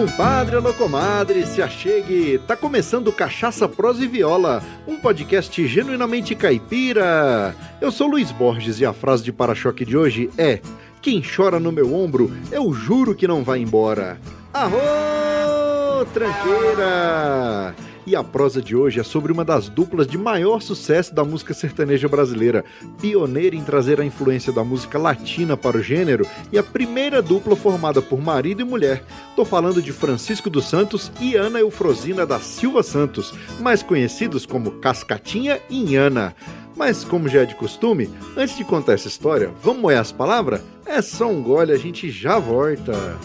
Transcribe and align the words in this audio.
compadre, 0.00 0.56
alô 0.56 0.72
comadre, 0.72 1.46
se 1.46 1.60
achegue. 1.60 2.40
Tá 2.46 2.56
começando 2.56 3.12
Cachaça, 3.12 3.68
Prosa 3.68 4.02
e 4.02 4.08
Viola, 4.08 4.62
um 4.88 4.96
podcast 4.96 5.66
genuinamente 5.66 6.34
caipira. 6.34 7.54
Eu 7.82 7.92
sou 7.92 8.08
Luiz 8.08 8.32
Borges 8.32 8.80
e 8.80 8.86
a 8.86 8.94
frase 8.94 9.22
de 9.22 9.30
para-choque 9.30 9.84
de 9.84 9.98
hoje 9.98 10.30
é: 10.38 10.60
Quem 11.02 11.22
chora 11.22 11.60
no 11.60 11.70
meu 11.70 11.94
ombro, 11.94 12.32
eu 12.50 12.72
juro 12.72 13.14
que 13.14 13.28
não 13.28 13.44
vai 13.44 13.60
embora. 13.60 14.18
Arro, 14.54 16.06
tranqueira! 16.14 17.74
E 18.06 18.16
a 18.16 18.24
prosa 18.24 18.62
de 18.62 18.74
hoje 18.74 18.98
é 18.98 19.02
sobre 19.02 19.30
uma 19.30 19.44
das 19.44 19.68
duplas 19.68 20.06
de 20.06 20.16
maior 20.16 20.60
sucesso 20.60 21.14
da 21.14 21.24
música 21.24 21.52
sertaneja 21.52 22.08
brasileira, 22.08 22.64
pioneira 23.00 23.54
em 23.54 23.62
trazer 23.62 24.00
a 24.00 24.04
influência 24.04 24.52
da 24.52 24.64
música 24.64 24.98
latina 24.98 25.56
para 25.56 25.76
o 25.76 25.82
gênero 25.82 26.26
e 26.50 26.58
a 26.58 26.62
primeira 26.62 27.20
dupla 27.20 27.54
formada 27.54 28.00
por 28.00 28.20
marido 28.20 28.62
e 28.62 28.64
mulher. 28.64 29.04
Tô 29.36 29.44
falando 29.44 29.82
de 29.82 29.92
Francisco 29.92 30.48
dos 30.48 30.68
Santos 30.68 31.12
e 31.20 31.36
Ana 31.36 31.60
Eufrosina 31.60 32.24
da 32.24 32.40
Silva 32.40 32.82
Santos, 32.82 33.34
mais 33.60 33.82
conhecidos 33.82 34.46
como 34.46 34.72
Cascatinha 34.72 35.60
e 35.68 35.80
Inhana. 35.80 36.34
Mas, 36.76 37.04
como 37.04 37.28
já 37.28 37.42
é 37.42 37.44
de 37.44 37.54
costume, 37.54 38.08
antes 38.36 38.56
de 38.56 38.64
contar 38.64 38.94
essa 38.94 39.08
história, 39.08 39.52
vamos 39.62 39.82
moer 39.82 39.98
as 39.98 40.10
palavras? 40.10 40.62
É 40.86 41.02
só 41.02 41.28
um 41.28 41.42
gole, 41.42 41.72
a 41.72 41.76
gente 41.76 42.10
já 42.10 42.38
volta. 42.38 43.18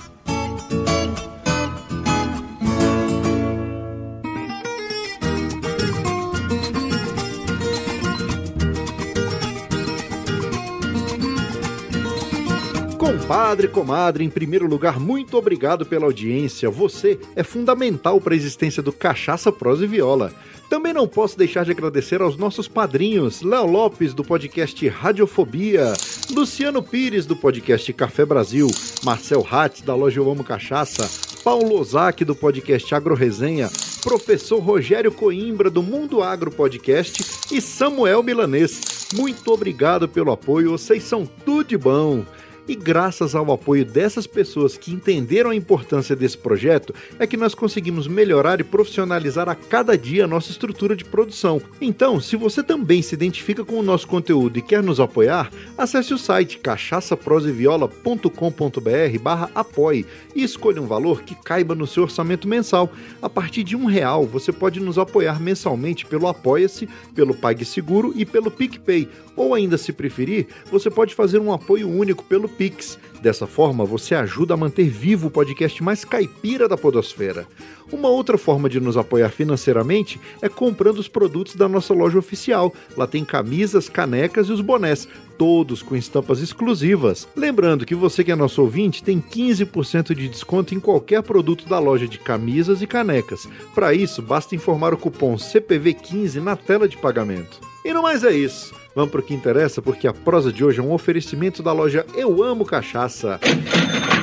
Compadre, 13.25 13.67
comadre, 13.67 14.23
em 14.23 14.29
primeiro 14.29 14.67
lugar, 14.67 14.99
muito 14.99 15.35
obrigado 15.35 15.83
pela 15.83 16.05
audiência. 16.05 16.69
Você 16.69 17.19
é 17.35 17.41
fundamental 17.41 18.21
para 18.21 18.35
a 18.35 18.37
existência 18.37 18.83
do 18.83 18.93
Cachaça, 18.93 19.51
Prosa 19.51 19.83
e 19.83 19.87
Viola. 19.87 20.31
Também 20.69 20.93
não 20.93 21.07
posso 21.07 21.35
deixar 21.35 21.65
de 21.65 21.71
agradecer 21.71 22.21
aos 22.21 22.37
nossos 22.37 22.67
padrinhos: 22.67 23.41
Léo 23.41 23.65
Lopes, 23.65 24.13
do 24.13 24.23
podcast 24.23 24.87
Radiofobia, 24.89 25.93
Luciano 26.29 26.83
Pires, 26.83 27.25
do 27.25 27.35
podcast 27.35 27.91
Café 27.93 28.23
Brasil, 28.27 28.67
Marcel 29.03 29.43
Hatz, 29.49 29.81
da 29.81 29.95
loja 29.95 30.19
Eu 30.19 30.29
Amo 30.29 30.43
Cachaça, 30.43 31.09
Paulo 31.43 31.79
Ozaki, 31.79 32.23
do 32.23 32.35
podcast 32.35 32.93
Agro 32.93 33.15
Resenha, 33.15 33.71
professor 34.03 34.59
Rogério 34.59 35.11
Coimbra, 35.11 35.71
do 35.71 35.81
Mundo 35.81 36.21
Agro 36.21 36.51
Podcast 36.51 37.25
e 37.51 37.59
Samuel 37.59 38.21
Milanês. 38.21 39.07
Muito 39.15 39.51
obrigado 39.51 40.07
pelo 40.07 40.31
apoio, 40.31 40.69
vocês 40.69 41.01
são 41.03 41.27
tudo 41.43 41.69
de 41.69 41.77
bom. 41.77 42.23
E 42.67 42.75
graças 42.75 43.35
ao 43.35 43.51
apoio 43.51 43.85
dessas 43.85 44.25
pessoas 44.25 44.77
que 44.77 44.91
entenderam 44.91 45.51
a 45.51 45.55
importância 45.55 46.15
desse 46.15 46.37
projeto, 46.37 46.93
é 47.19 47.27
que 47.27 47.37
nós 47.37 47.53
conseguimos 47.53 48.07
melhorar 48.07 48.59
e 48.59 48.63
profissionalizar 48.63 49.47
a 49.47 49.55
cada 49.55 49.97
dia 49.97 50.25
a 50.25 50.27
nossa 50.27 50.51
estrutura 50.51 50.95
de 50.95 51.05
produção. 51.05 51.61
Então, 51.79 52.19
se 52.19 52.35
você 52.35 52.63
também 52.63 53.01
se 53.01 53.13
identifica 53.13 53.63
com 53.63 53.79
o 53.79 53.83
nosso 53.83 54.07
conteúdo 54.07 54.57
e 54.57 54.61
quer 54.61 54.81
nos 54.81 54.99
apoiar, 54.99 55.51
acesse 55.77 56.13
o 56.13 56.17
site 56.17 56.57
cachaçaproseviola.com.br 56.57 59.19
barra 59.21 59.51
apoie 59.53 60.05
e 60.35 60.43
escolha 60.43 60.81
um 60.81 60.87
valor 60.87 61.21
que 61.21 61.35
caiba 61.35 61.75
no 61.75 61.85
seu 61.85 62.03
orçamento 62.03 62.47
mensal. 62.47 62.91
A 63.21 63.29
partir 63.29 63.63
de 63.63 63.75
um 63.75 63.85
real, 63.85 64.25
você 64.25 64.51
pode 64.51 64.79
nos 64.79 64.97
apoiar 64.97 65.39
mensalmente 65.39 66.05
pelo 66.05 66.27
Apoia-se, 66.27 66.89
pelo 67.13 67.35
PagSeguro 67.35 68.13
e 68.15 68.25
pelo 68.25 68.49
PicPay. 68.49 69.07
Ou 69.35 69.53
ainda, 69.53 69.77
se 69.77 69.91
preferir, 69.91 70.47
você 70.71 70.89
pode 70.89 71.13
fazer 71.13 71.39
um 71.39 71.51
apoio 71.51 71.89
único 71.89 72.23
pelo 72.23 72.47
Pix. 72.57 72.97
Dessa 73.21 73.47
forma, 73.47 73.85
você 73.85 74.13
ajuda 74.13 74.53
a 74.53 74.57
manter 74.57 74.87
vivo 74.87 75.27
o 75.27 75.31
podcast 75.31 75.83
mais 75.83 76.05
caipira 76.05 76.67
da 76.67 76.77
Podosfera. 76.77 77.47
Uma 77.91 78.07
outra 78.07 78.37
forma 78.37 78.69
de 78.69 78.79
nos 78.79 78.97
apoiar 78.97 79.29
financeiramente 79.29 80.19
é 80.41 80.49
comprando 80.49 80.99
os 80.99 81.07
produtos 81.07 81.55
da 81.55 81.67
nossa 81.67 81.93
loja 81.93 82.19
oficial. 82.19 82.73
Lá 82.95 83.07
tem 83.07 83.23
camisas, 83.23 83.89
canecas 83.89 84.47
e 84.47 84.51
os 84.51 84.61
bonés, 84.61 85.07
todos 85.37 85.81
com 85.81 85.95
estampas 85.95 86.39
exclusivas. 86.39 87.27
Lembrando 87.35 87.85
que 87.85 87.95
você 87.95 88.23
que 88.23 88.31
é 88.31 88.35
nosso 88.35 88.61
ouvinte 88.61 89.03
tem 89.03 89.19
15% 89.19 90.13
de 90.13 90.27
desconto 90.27 90.75
em 90.75 90.79
qualquer 90.79 91.23
produto 91.23 91.67
da 91.67 91.79
loja 91.79 92.07
de 92.07 92.19
camisas 92.19 92.81
e 92.81 92.87
canecas. 92.87 93.47
Para 93.73 93.93
isso, 93.93 94.21
basta 94.21 94.55
informar 94.55 94.93
o 94.93 94.97
cupom 94.97 95.35
CPV15 95.35 96.35
na 96.41 96.55
tela 96.55 96.87
de 96.87 96.97
pagamento. 96.97 97.59
E 97.83 97.93
no 97.93 98.01
mais 98.01 98.23
é 98.23 98.31
isso. 98.31 98.84
Vamos 98.95 99.11
para 99.11 99.19
o 99.19 99.23
que 99.23 99.33
interessa, 99.33 99.81
porque 99.81 100.07
a 100.07 100.13
prosa 100.13 100.53
de 100.53 100.63
hoje 100.63 100.79
é 100.79 100.83
um 100.83 100.93
oferecimento 100.93 101.61
da 101.61 101.73
loja 101.73 102.05
Eu 102.15 102.41
Amo 102.41 102.63
Cachaça. 102.63 103.37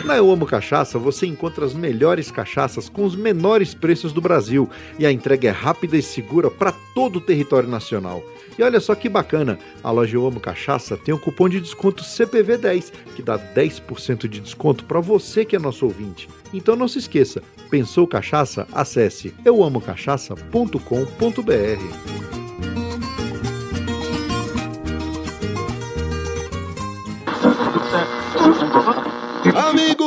Na 0.07 0.17
Eu 0.17 0.31
Amo 0.31 0.47
Cachaça 0.47 0.99
você 0.99 1.27
encontra 1.27 1.67
as 1.67 1.75
melhores 1.75 2.31
cachaças 2.31 2.89
com 2.89 3.05
os 3.05 3.15
menores 3.15 3.75
preços 3.75 4.15
do 4.15 4.23
Brasil 4.23 4.71
e 4.99 5.05
a 5.05 5.13
entrega 5.13 5.49
é 5.49 5.51
rápida 5.51 5.99
e 5.99 6.03
segura 6.03 6.51
para 6.51 6.73
todo 6.95 7.17
o 7.17 7.21
território 7.21 7.69
nacional. 7.69 8.25
E 8.59 8.63
olha 8.63 8.81
só 8.81 8.95
que 8.95 9.11
bacana, 9.11 9.59
a 9.85 9.91
loja 9.91 10.17
Eu 10.17 10.27
Amo 10.27 10.41
Cachaça 10.41 10.97
tem 10.97 11.15
um 11.15 11.19
cupom 11.19 11.51
de 11.51 11.61
desconto 11.61 12.03
CPV10 12.03 12.93
que 13.15 13.21
dá 13.21 13.39
10% 13.39 14.27
de 14.27 14.41
desconto 14.41 14.87
para 14.87 15.01
você 15.01 15.45
que 15.45 15.55
é 15.55 15.59
nosso 15.59 15.85
ouvinte. 15.85 16.31
Então 16.53 16.75
não 16.75 16.89
se 16.89 16.99
esqueça, 16.99 17.43
pensou 17.69 18.07
cachaça? 18.07 18.67
Acesse 18.73 19.35
euamocachaça.com.br. 19.45 22.42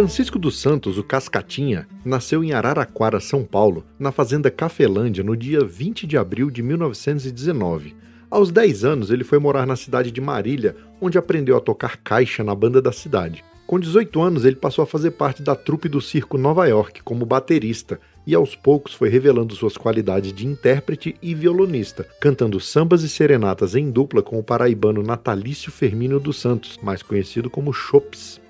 Francisco 0.00 0.38
dos 0.38 0.58
Santos, 0.58 0.96
o 0.96 1.04
Cascatinha, 1.04 1.86
nasceu 2.02 2.42
em 2.42 2.54
Araraquara, 2.54 3.20
São 3.20 3.44
Paulo, 3.44 3.84
na 3.98 4.10
fazenda 4.10 4.50
Cafelândia, 4.50 5.22
no 5.22 5.36
dia 5.36 5.62
20 5.62 6.06
de 6.06 6.16
abril 6.16 6.50
de 6.50 6.62
1919. 6.62 7.94
Aos 8.30 8.50
10 8.50 8.82
anos, 8.82 9.10
ele 9.10 9.24
foi 9.24 9.38
morar 9.38 9.66
na 9.66 9.76
cidade 9.76 10.10
de 10.10 10.18
Marília, 10.18 10.74
onde 11.02 11.18
aprendeu 11.18 11.54
a 11.54 11.60
tocar 11.60 11.98
caixa 11.98 12.42
na 12.42 12.54
banda 12.54 12.80
da 12.80 12.92
cidade. 12.92 13.44
Com 13.66 13.78
18 13.78 14.22
anos, 14.22 14.46
ele 14.46 14.56
passou 14.56 14.82
a 14.82 14.86
fazer 14.86 15.10
parte 15.10 15.42
da 15.42 15.54
trupe 15.54 15.86
do 15.86 16.00
circo 16.00 16.38
Nova 16.38 16.66
York 16.66 17.02
como 17.02 17.26
baterista 17.26 18.00
e 18.26 18.34
aos 18.34 18.56
poucos 18.56 18.94
foi 18.94 19.10
revelando 19.10 19.54
suas 19.54 19.76
qualidades 19.76 20.32
de 20.32 20.46
intérprete 20.46 21.14
e 21.20 21.34
violonista, 21.34 22.06
cantando 22.18 22.58
sambas 22.58 23.02
e 23.02 23.08
serenatas 23.08 23.74
em 23.74 23.90
dupla 23.90 24.22
com 24.22 24.38
o 24.38 24.42
paraibano 24.42 25.02
Natalício 25.02 25.70
Fermino 25.70 26.18
dos 26.18 26.40
Santos, 26.40 26.78
mais 26.82 27.02
conhecido 27.02 27.50
como 27.50 27.70
Chops. 27.70 28.40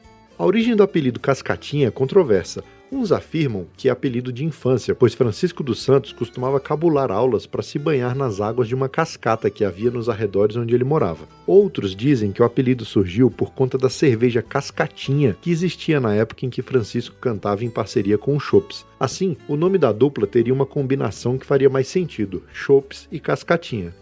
A 0.40 0.46
origem 0.46 0.74
do 0.74 0.82
apelido 0.82 1.20
Cascatinha 1.20 1.88
é 1.88 1.90
controversa. 1.90 2.64
Uns 2.90 3.12
afirmam 3.12 3.66
que 3.76 3.90
é 3.90 3.92
apelido 3.92 4.32
de 4.32 4.42
infância, 4.42 4.94
pois 4.94 5.12
Francisco 5.12 5.62
dos 5.62 5.82
Santos 5.82 6.14
costumava 6.14 6.58
cabular 6.58 7.12
aulas 7.12 7.44
para 7.44 7.62
se 7.62 7.78
banhar 7.78 8.16
nas 8.16 8.40
águas 8.40 8.66
de 8.66 8.74
uma 8.74 8.88
cascata 8.88 9.50
que 9.50 9.66
havia 9.66 9.90
nos 9.90 10.08
arredores 10.08 10.56
onde 10.56 10.74
ele 10.74 10.82
morava. 10.82 11.28
Outros 11.46 11.94
dizem 11.94 12.32
que 12.32 12.40
o 12.40 12.44
apelido 12.46 12.86
surgiu 12.86 13.30
por 13.30 13.52
conta 13.52 13.76
da 13.76 13.90
cerveja 13.90 14.40
Cascatinha, 14.40 15.36
que 15.42 15.50
existia 15.50 16.00
na 16.00 16.14
época 16.14 16.46
em 16.46 16.48
que 16.48 16.62
Francisco 16.62 17.16
cantava 17.20 17.62
em 17.62 17.68
parceria 17.68 18.16
com 18.16 18.34
o 18.34 18.40
Chops. 18.40 18.86
Assim, 18.98 19.36
o 19.46 19.56
nome 19.56 19.76
da 19.76 19.92
dupla 19.92 20.26
teria 20.26 20.54
uma 20.54 20.64
combinação 20.64 21.36
que 21.36 21.44
faria 21.44 21.68
mais 21.68 21.86
sentido: 21.86 22.42
Chops 22.50 23.06
e 23.12 23.20
Cascatinha. 23.20 23.94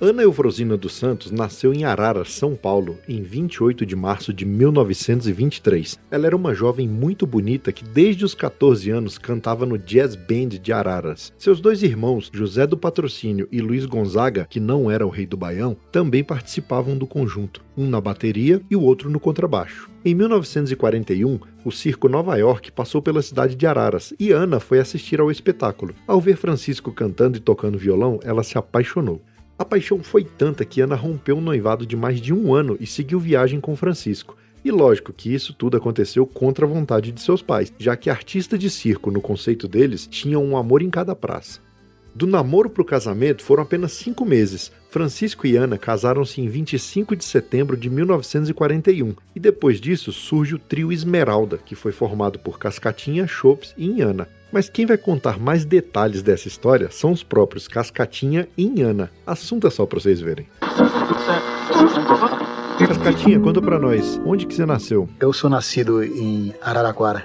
Ana 0.00 0.24
Eufrosina 0.24 0.76
dos 0.76 0.92
Santos 0.94 1.30
nasceu 1.30 1.72
em 1.72 1.84
Arara, 1.84 2.24
São 2.24 2.56
Paulo, 2.56 2.98
em 3.08 3.22
28 3.22 3.86
de 3.86 3.94
março 3.94 4.32
de 4.32 4.44
1923. 4.44 6.00
Ela 6.10 6.26
era 6.26 6.34
uma 6.34 6.52
jovem 6.52 6.88
muito 6.88 7.24
bonita 7.24 7.70
que 7.70 7.84
desde 7.84 8.24
os 8.24 8.34
14 8.34 8.90
anos 8.90 9.18
cantava 9.18 9.64
no 9.64 9.78
Jazz 9.78 10.16
Band 10.16 10.48
de 10.60 10.72
Araras. 10.72 11.32
Seus 11.38 11.60
dois 11.60 11.80
irmãos, 11.84 12.28
José 12.34 12.66
do 12.66 12.76
Patrocínio 12.76 13.46
e 13.52 13.60
Luiz 13.60 13.86
Gonzaga, 13.86 14.48
que 14.50 14.58
não 14.58 14.90
era 14.90 15.06
o 15.06 15.10
rei 15.10 15.26
do 15.26 15.36
Baião, 15.36 15.76
também 15.92 16.24
participavam 16.24 16.98
do 16.98 17.06
conjunto, 17.06 17.64
um 17.76 17.88
na 17.88 18.00
bateria 18.00 18.60
e 18.68 18.74
o 18.74 18.82
outro 18.82 19.08
no 19.08 19.20
contrabaixo. 19.20 19.88
Em 20.04 20.12
1941, 20.12 21.38
o 21.64 21.70
circo 21.70 22.08
Nova 22.08 22.36
York 22.36 22.72
passou 22.72 23.00
pela 23.00 23.22
cidade 23.22 23.54
de 23.54 23.64
Araras 23.64 24.12
e 24.18 24.32
Ana 24.32 24.58
foi 24.58 24.80
assistir 24.80 25.20
ao 25.20 25.30
espetáculo. 25.30 25.94
Ao 26.04 26.20
ver 26.20 26.36
Francisco 26.36 26.90
cantando 26.90 27.38
e 27.38 27.40
tocando 27.40 27.78
violão, 27.78 28.18
ela 28.24 28.42
se 28.42 28.58
apaixonou. 28.58 29.22
A 29.56 29.64
paixão 29.64 30.02
foi 30.02 30.24
tanta 30.24 30.64
que 30.64 30.80
Ana 30.80 30.96
rompeu 30.96 31.36
um 31.36 31.40
noivado 31.40 31.86
de 31.86 31.96
mais 31.96 32.20
de 32.20 32.34
um 32.34 32.52
ano 32.52 32.76
e 32.80 32.86
seguiu 32.86 33.20
viagem 33.20 33.60
com 33.60 33.76
Francisco. 33.76 34.36
E 34.64 34.70
lógico 34.70 35.12
que 35.12 35.32
isso 35.32 35.54
tudo 35.54 35.76
aconteceu 35.76 36.26
contra 36.26 36.66
a 36.66 36.68
vontade 36.68 37.12
de 37.12 37.20
seus 37.20 37.40
pais, 37.40 37.72
já 37.78 37.96
que 37.96 38.10
artista 38.10 38.58
de 38.58 38.68
circo, 38.68 39.12
no 39.12 39.20
conceito 39.20 39.68
deles, 39.68 40.08
tinha 40.08 40.40
um 40.40 40.56
amor 40.56 40.82
em 40.82 40.90
cada 40.90 41.14
praça. 41.14 41.60
Do 42.14 42.26
namoro 42.26 42.68
para 42.68 42.82
o 42.82 42.86
casamento 42.86 43.44
foram 43.44 43.62
apenas 43.62 43.92
cinco 43.92 44.24
meses. 44.24 44.72
Francisco 44.90 45.46
e 45.46 45.56
Ana 45.56 45.78
casaram-se 45.78 46.40
em 46.40 46.48
25 46.48 47.14
de 47.14 47.24
setembro 47.24 47.76
de 47.76 47.88
1941 47.90 49.14
e 49.36 49.40
depois 49.40 49.80
disso 49.80 50.12
surge 50.12 50.54
o 50.54 50.58
trio 50.58 50.92
Esmeralda, 50.92 51.58
que 51.58 51.74
foi 51.76 51.92
formado 51.92 52.38
por 52.40 52.58
Cascatinha, 52.58 53.26
Chopes 53.26 53.72
e 53.76 53.86
Inhana. 53.86 54.28
Mas 54.54 54.68
quem 54.68 54.86
vai 54.86 54.96
contar 54.96 55.36
mais 55.36 55.64
detalhes 55.64 56.22
dessa 56.22 56.46
história 56.46 56.88
são 56.88 57.10
os 57.10 57.24
próprios 57.24 57.66
Cascatinha 57.66 58.46
e 58.56 58.62
Inhana. 58.62 59.10
Assunto 59.26 59.66
é 59.66 59.70
só 59.70 59.84
para 59.84 59.98
vocês 59.98 60.20
verem. 60.20 60.46
Cascatinha, 62.78 63.40
conta 63.40 63.60
pra 63.60 63.80
nós, 63.80 64.20
onde 64.24 64.46
que 64.46 64.54
você 64.54 64.64
nasceu? 64.64 65.08
Eu 65.18 65.32
sou 65.32 65.50
nascido 65.50 66.04
em 66.04 66.54
Araraquara, 66.62 67.24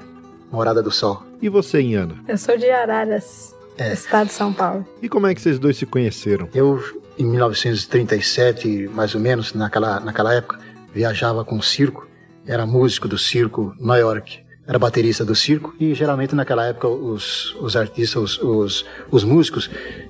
Morada 0.52 0.82
do 0.82 0.90
Sol. 0.90 1.22
E 1.40 1.48
você, 1.50 1.80
Inhana? 1.80 2.16
Eu 2.28 2.36
sou 2.36 2.58
de 2.58 2.68
Araras, 2.68 3.56
é. 3.78 3.94
estado 3.94 4.26
de 4.26 4.34
São 4.34 4.52
Paulo. 4.52 4.84
E 5.00 5.08
como 5.08 5.28
é 5.28 5.36
que 5.36 5.42
vocês 5.42 5.60
dois 5.60 5.78
se 5.78 5.86
conheceram? 5.86 6.50
Eu, 6.52 6.84
em 7.16 7.26
1937, 7.26 8.90
mais 8.92 9.14
ou 9.14 9.22
menos, 9.22 9.54
naquela, 9.54 10.00
naquela 10.00 10.34
época, 10.34 10.58
viajava 10.92 11.46
com 11.46 11.58
o 11.58 11.62
circo, 11.62 12.08
era 12.48 12.66
músico 12.66 13.08
do 13.08 13.20
circo 13.20 13.76
New 13.80 13.96
York, 13.98 14.49
era 14.70 14.78
baterista 14.78 15.26
do 15.26 15.34
circo 15.34 15.74
e 15.80 15.96
geralmente 15.96 16.36
naquela 16.36 16.64
época 16.64 16.88
os, 16.88 17.56
os 17.56 17.76
artistas, 17.76 18.38
os, 18.38 18.40
os, 18.40 18.86
os 19.10 19.24
músicos 19.24 19.68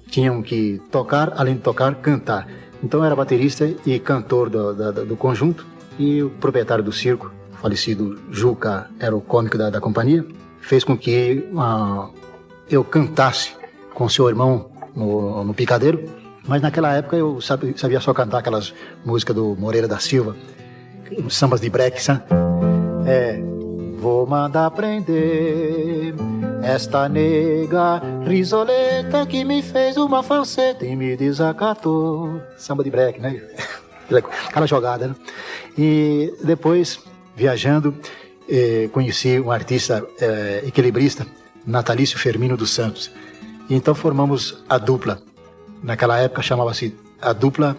tinham 0.09 0.41
que 0.41 0.81
tocar, 0.91 1.31
além 1.37 1.55
de 1.55 1.61
tocar, 1.61 1.95
cantar. 1.95 2.45
Então 2.83 3.03
era 3.03 3.15
baterista 3.15 3.73
e 3.85 3.97
cantor 3.99 4.49
do, 4.49 4.73
do, 4.73 5.05
do 5.05 5.15
conjunto 5.15 5.65
e 5.97 6.21
o 6.21 6.29
proprietário 6.29 6.83
do 6.83 6.91
circo, 6.91 7.31
falecido 7.61 8.19
Juca, 8.29 8.89
era 8.99 9.15
o 9.15 9.21
cômico 9.21 9.57
da, 9.57 9.69
da 9.69 9.79
companhia, 9.79 10.25
fez 10.59 10.83
com 10.83 10.97
que 10.97 11.47
uh, 11.53 12.13
eu 12.69 12.83
cantasse 12.83 13.53
com 13.93 14.09
seu 14.09 14.27
irmão 14.27 14.69
no, 14.93 15.41
no 15.41 15.53
picadeiro, 15.53 16.03
mas 16.45 16.61
naquela 16.61 16.93
época 16.93 17.15
eu 17.15 17.39
sabia, 17.39 17.77
sabia 17.77 18.01
só 18.01 18.13
cantar 18.13 18.39
aquelas 18.39 18.73
músicas 19.05 19.37
do 19.37 19.55
Moreira 19.55 19.87
da 19.87 19.99
Silva, 19.99 20.35
sambas 21.29 21.61
de 21.61 21.71
sabe? 21.97 22.23
É, 23.05 23.41
vou 23.99 24.25
mandar 24.25 24.71
prender 24.71 26.15
esta 26.63 27.09
nega 27.09 28.01
risoleta 28.25 29.25
que 29.25 29.43
me 29.43 29.61
fez 29.61 29.97
uma 29.97 30.23
falseta 30.23 30.85
e 30.85 30.95
me 30.95 31.17
desacatou. 31.17 32.41
Samba 32.57 32.83
de 32.83 32.89
break, 32.89 33.19
né? 33.19 33.41
Aquela 34.47 34.65
jogada, 34.65 35.09
né? 35.09 35.15
E 35.77 36.33
depois, 36.43 36.99
viajando, 37.35 37.93
eh, 38.47 38.89
conheci 38.91 39.39
um 39.39 39.51
artista 39.51 40.03
eh, 40.19 40.63
equilibrista, 40.65 41.27
Natalício 41.65 42.17
Fermino 42.17 42.57
dos 42.57 42.71
Santos. 42.71 43.11
E 43.69 43.75
então 43.75 43.93
formamos 43.93 44.63
a 44.67 44.77
dupla. 44.77 45.21
Naquela 45.83 46.17
época 46.17 46.41
chamava-se 46.41 46.95
a 47.21 47.33
dupla 47.33 47.77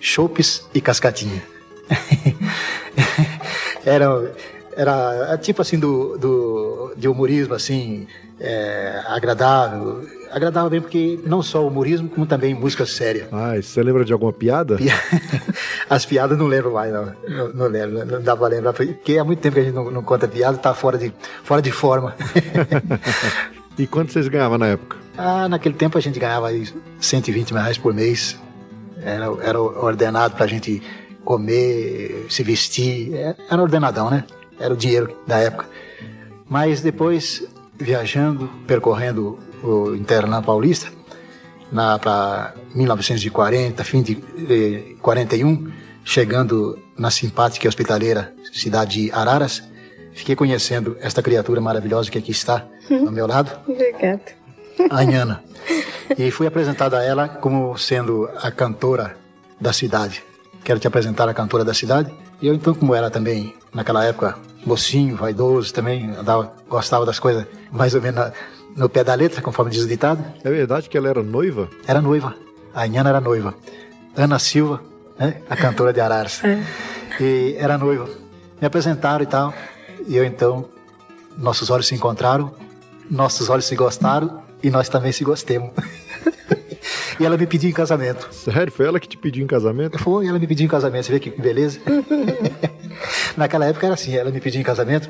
Chopes 0.00 0.66
e 0.74 0.80
Cascatinha. 0.80 1.42
era, 3.84 4.34
era 4.78 5.36
tipo 5.38 5.60
assim 5.60 5.76
do, 5.76 6.16
do, 6.16 6.92
de 6.96 7.08
humorismo 7.08 7.52
assim 7.52 8.06
é, 8.38 9.02
agradável. 9.08 10.06
Agradável 10.30 10.70
bem 10.70 10.80
porque 10.80 11.18
não 11.26 11.42
só 11.42 11.66
humorismo, 11.66 12.08
como 12.08 12.26
também 12.26 12.54
música 12.54 12.86
séria. 12.86 13.28
Ah, 13.32 13.56
você 13.60 13.82
lembra 13.82 14.04
de 14.04 14.12
alguma 14.12 14.32
piada? 14.32 14.76
As 15.90 16.06
piadas 16.06 16.38
não 16.38 16.46
lembro 16.46 16.74
mais, 16.74 16.92
não. 16.92 17.12
Não, 17.28 17.48
não 17.48 17.66
lembro, 17.66 18.06
não 18.06 18.22
dá 18.22 18.36
pra 18.36 18.46
lembrar. 18.46 18.72
Porque 18.72 19.18
há 19.18 19.24
muito 19.24 19.40
tempo 19.40 19.54
que 19.54 19.60
a 19.60 19.64
gente 19.64 19.74
não, 19.74 19.90
não 19.90 20.02
conta 20.02 20.28
piada, 20.28 20.56
tá 20.56 20.72
fora 20.74 20.96
de, 20.96 21.12
fora 21.42 21.60
de 21.60 21.72
forma. 21.72 22.14
e 23.76 23.84
quanto 23.84 24.12
vocês 24.12 24.28
ganhavam 24.28 24.58
na 24.58 24.68
época? 24.68 24.96
Ah, 25.16 25.48
naquele 25.48 25.74
tempo 25.74 25.98
a 25.98 26.00
gente 26.00 26.20
ganhava 26.20 26.48
aí 26.48 26.68
120 27.00 27.50
reais 27.52 27.78
por 27.78 27.92
mês. 27.92 28.38
Era, 29.02 29.26
era 29.42 29.60
ordenado 29.60 30.36
para 30.36 30.44
a 30.44 30.48
gente 30.48 30.80
comer, 31.24 32.26
se 32.28 32.44
vestir. 32.44 33.14
É, 33.14 33.34
era 33.50 33.60
ordenadão, 33.60 34.08
né? 34.08 34.24
Era 34.58 34.74
o 34.74 34.76
dinheiro 34.76 35.16
da 35.26 35.38
época. 35.38 35.66
Mas 36.48 36.80
depois, 36.80 37.46
viajando, 37.78 38.50
percorrendo 38.66 39.38
o 39.62 39.94
Interlã 39.94 40.42
Paulista, 40.42 40.90
para 42.00 42.54
1940, 42.74 43.84
fim 43.84 44.02
de 44.02 44.22
eh, 44.48 44.94
41, 45.02 45.70
chegando 46.04 46.78
na 46.96 47.10
simpática 47.10 47.66
e 47.66 47.68
hospitaleira 47.68 48.32
cidade 48.52 49.02
de 49.02 49.12
Araras, 49.12 49.62
fiquei 50.12 50.34
conhecendo 50.34 50.96
esta 51.00 51.22
criatura 51.22 51.60
maravilhosa 51.60 52.10
que 52.10 52.18
aqui 52.18 52.30
está 52.30 52.66
ao 52.90 53.12
meu 53.12 53.26
lado. 53.26 53.50
Obrigada 53.68 54.38
a 54.90 55.02
Inhana. 55.02 55.42
E 56.16 56.30
fui 56.30 56.46
apresentado 56.46 56.94
a 56.94 57.02
ela 57.02 57.28
como 57.28 57.76
sendo 57.76 58.28
a 58.40 58.50
cantora 58.50 59.16
da 59.60 59.72
cidade. 59.72 60.22
Quero 60.64 60.78
te 60.78 60.86
apresentar 60.86 61.28
a 61.28 61.34
cantora 61.34 61.64
da 61.64 61.74
cidade. 61.74 62.12
E 62.40 62.46
eu, 62.46 62.54
então, 62.54 62.74
como 62.74 62.94
era 62.94 63.10
também, 63.10 63.54
naquela 63.74 64.04
época, 64.04 64.38
mocinho, 64.64 65.16
vaidoso 65.16 65.72
também, 65.72 66.10
andava, 66.16 66.52
gostava 66.68 67.06
das 67.06 67.18
coisas 67.18 67.46
mais 67.70 67.94
ou 67.94 68.02
menos 68.02 68.32
no 68.76 68.88
pé 68.88 69.02
da 69.02 69.14
letra, 69.14 69.42
conforme 69.42 69.70
diz 69.70 69.82
o 69.82 69.88
ditado. 69.88 70.24
É 70.44 70.50
verdade 70.50 70.88
que 70.88 70.96
ela 70.96 71.08
era 71.08 71.22
noiva? 71.22 71.68
Era 71.86 72.00
noiva. 72.00 72.34
A 72.74 72.86
Inhana 72.86 73.10
era 73.10 73.20
noiva. 73.20 73.54
Ana 74.16 74.38
Silva, 74.38 74.82
né? 75.18 75.42
a 75.48 75.56
cantora 75.56 75.92
de 75.92 76.00
Araras. 76.00 76.42
É. 76.44 76.62
E 77.20 77.56
era 77.58 77.76
noiva. 77.76 78.08
Me 78.60 78.66
apresentaram 78.66 79.22
e 79.22 79.26
tal. 79.26 79.52
E 80.06 80.16
eu, 80.16 80.24
então, 80.24 80.68
nossos 81.36 81.70
olhos 81.70 81.86
se 81.86 81.94
encontraram, 81.94 82.52
nossos 83.10 83.48
olhos 83.48 83.66
se 83.66 83.74
gostaram 83.74 84.42
e 84.62 84.70
nós 84.70 84.88
também 84.88 85.12
se 85.12 85.24
gostemos. 85.24 85.70
e 87.18 87.24
ela 87.24 87.36
me 87.36 87.46
pediu 87.46 87.70
em 87.70 87.72
casamento. 87.72 88.28
Sério? 88.32 88.72
Foi 88.72 88.86
ela 88.86 89.00
que 89.00 89.08
te 89.08 89.16
pediu 89.16 89.42
em 89.42 89.46
casamento? 89.46 89.98
Foi, 89.98 90.26
ela 90.26 90.38
me 90.38 90.46
pediu 90.46 90.66
em 90.66 90.68
casamento. 90.68 91.06
Você 91.06 91.12
vê 91.12 91.20
que 91.20 91.30
beleza? 91.30 91.80
Naquela 93.36 93.66
época 93.66 93.86
era 93.86 93.94
assim, 93.94 94.14
ela 94.16 94.30
me 94.30 94.40
pediu 94.40 94.60
em 94.60 94.64
casamento 94.64 95.08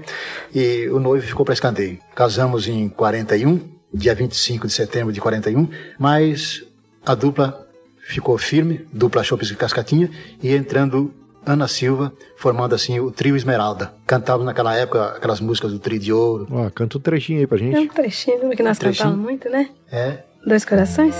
e 0.54 0.88
o 0.88 0.98
noivo 0.98 1.26
ficou 1.26 1.44
para 1.44 1.54
escanteio. 1.54 1.98
Casamos 2.14 2.68
em 2.68 2.88
41, 2.88 3.60
dia 3.92 4.14
25 4.14 4.66
de 4.66 4.72
setembro 4.72 5.12
de 5.12 5.20
41, 5.20 5.68
mas 5.98 6.64
a 7.04 7.14
dupla 7.14 7.66
ficou 8.00 8.36
firme, 8.38 8.86
dupla 8.92 9.22
Chopes 9.22 9.50
e 9.50 9.54
Cascatinha, 9.54 10.10
e 10.42 10.54
entrando 10.54 11.12
Ana 11.44 11.66
Silva, 11.66 12.12
formando 12.36 12.74
assim 12.74 13.00
o 13.00 13.10
trio 13.10 13.36
Esmeralda. 13.36 13.92
Cantávamos 14.06 14.46
naquela 14.46 14.74
época 14.76 15.16
aquelas 15.16 15.40
músicas 15.40 15.72
do 15.72 15.78
Trio 15.78 15.98
de 15.98 16.12
Ouro. 16.12 16.46
Ó, 16.50 16.70
canta 16.70 16.98
um 16.98 17.00
trechinho 17.00 17.40
aí 17.40 17.46
pra 17.46 17.56
gente. 17.56 17.76
É 17.76 17.80
um 17.80 17.88
trechinho, 17.88 18.50
que 18.50 18.62
nós 18.62 18.76
um 18.78 18.80
cantávamos 18.80 19.18
muito, 19.18 19.48
né? 19.48 19.70
É. 19.90 20.18
Dois 20.46 20.64
corações? 20.64 21.14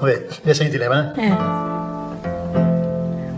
Vamos 0.00 0.10
ver, 0.10 0.28
vê 0.44 0.54
se 0.54 0.62
a 0.62 0.66
gente 0.66 0.76
lembra, 0.76 1.02
né? 1.02 1.14
É. 1.16 1.30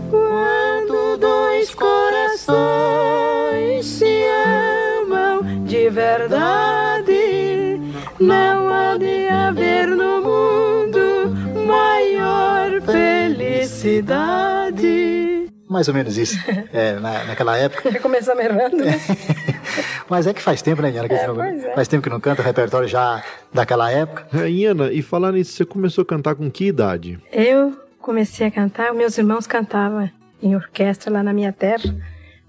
Quando 0.09 1.15
dois 1.17 1.73
corações 1.73 3.85
se 3.85 4.25
amam 5.01 5.63
de 5.63 5.89
verdade, 5.89 7.79
não 8.19 8.67
há 8.73 8.97
de 8.97 9.29
haver 9.29 9.87
no 9.87 10.21
mundo 10.21 11.33
maior 11.65 12.81
felicidade 12.81 15.29
mais 15.69 15.87
ou 15.87 15.93
menos 15.93 16.17
isso. 16.17 16.35
É, 16.73 16.99
na, 16.99 17.23
naquela 17.25 17.55
época. 17.57 17.91
Já 17.91 17.99
começamos 17.99 18.43
errando, 18.43 18.77
né? 18.77 18.99
Mas 20.09 20.25
é 20.25 20.33
que 20.33 20.41
faz 20.41 20.61
tempo, 20.61 20.81
né, 20.81 20.91
Iana? 20.91 21.07
É, 21.07 21.27
não, 21.27 21.43
é. 21.43 21.73
Faz 21.75 21.87
tempo 21.87 22.03
que 22.03 22.09
não 22.09 22.19
canta 22.19 22.41
o 22.41 22.45
repertório 22.45 22.87
já 22.87 23.23
daquela 23.53 23.91
época. 23.91 24.27
É, 24.33 24.49
Iana, 24.49 24.91
e 24.91 25.01
falar 25.01 25.31
nisso, 25.31 25.53
você 25.53 25.65
começou 25.65 26.01
a 26.01 26.05
cantar 26.05 26.35
com 26.35 26.49
que 26.49 26.65
idade? 26.65 27.19
Eu 27.31 27.77
comecei 27.99 28.47
a 28.47 28.51
cantar, 28.51 28.93
meus 28.93 29.17
irmãos 29.17 29.45
cantavam 29.45 30.09
em 30.41 30.55
orquestra 30.55 31.13
lá 31.13 31.21
na 31.21 31.33
minha 31.33 31.53
terra. 31.53 31.95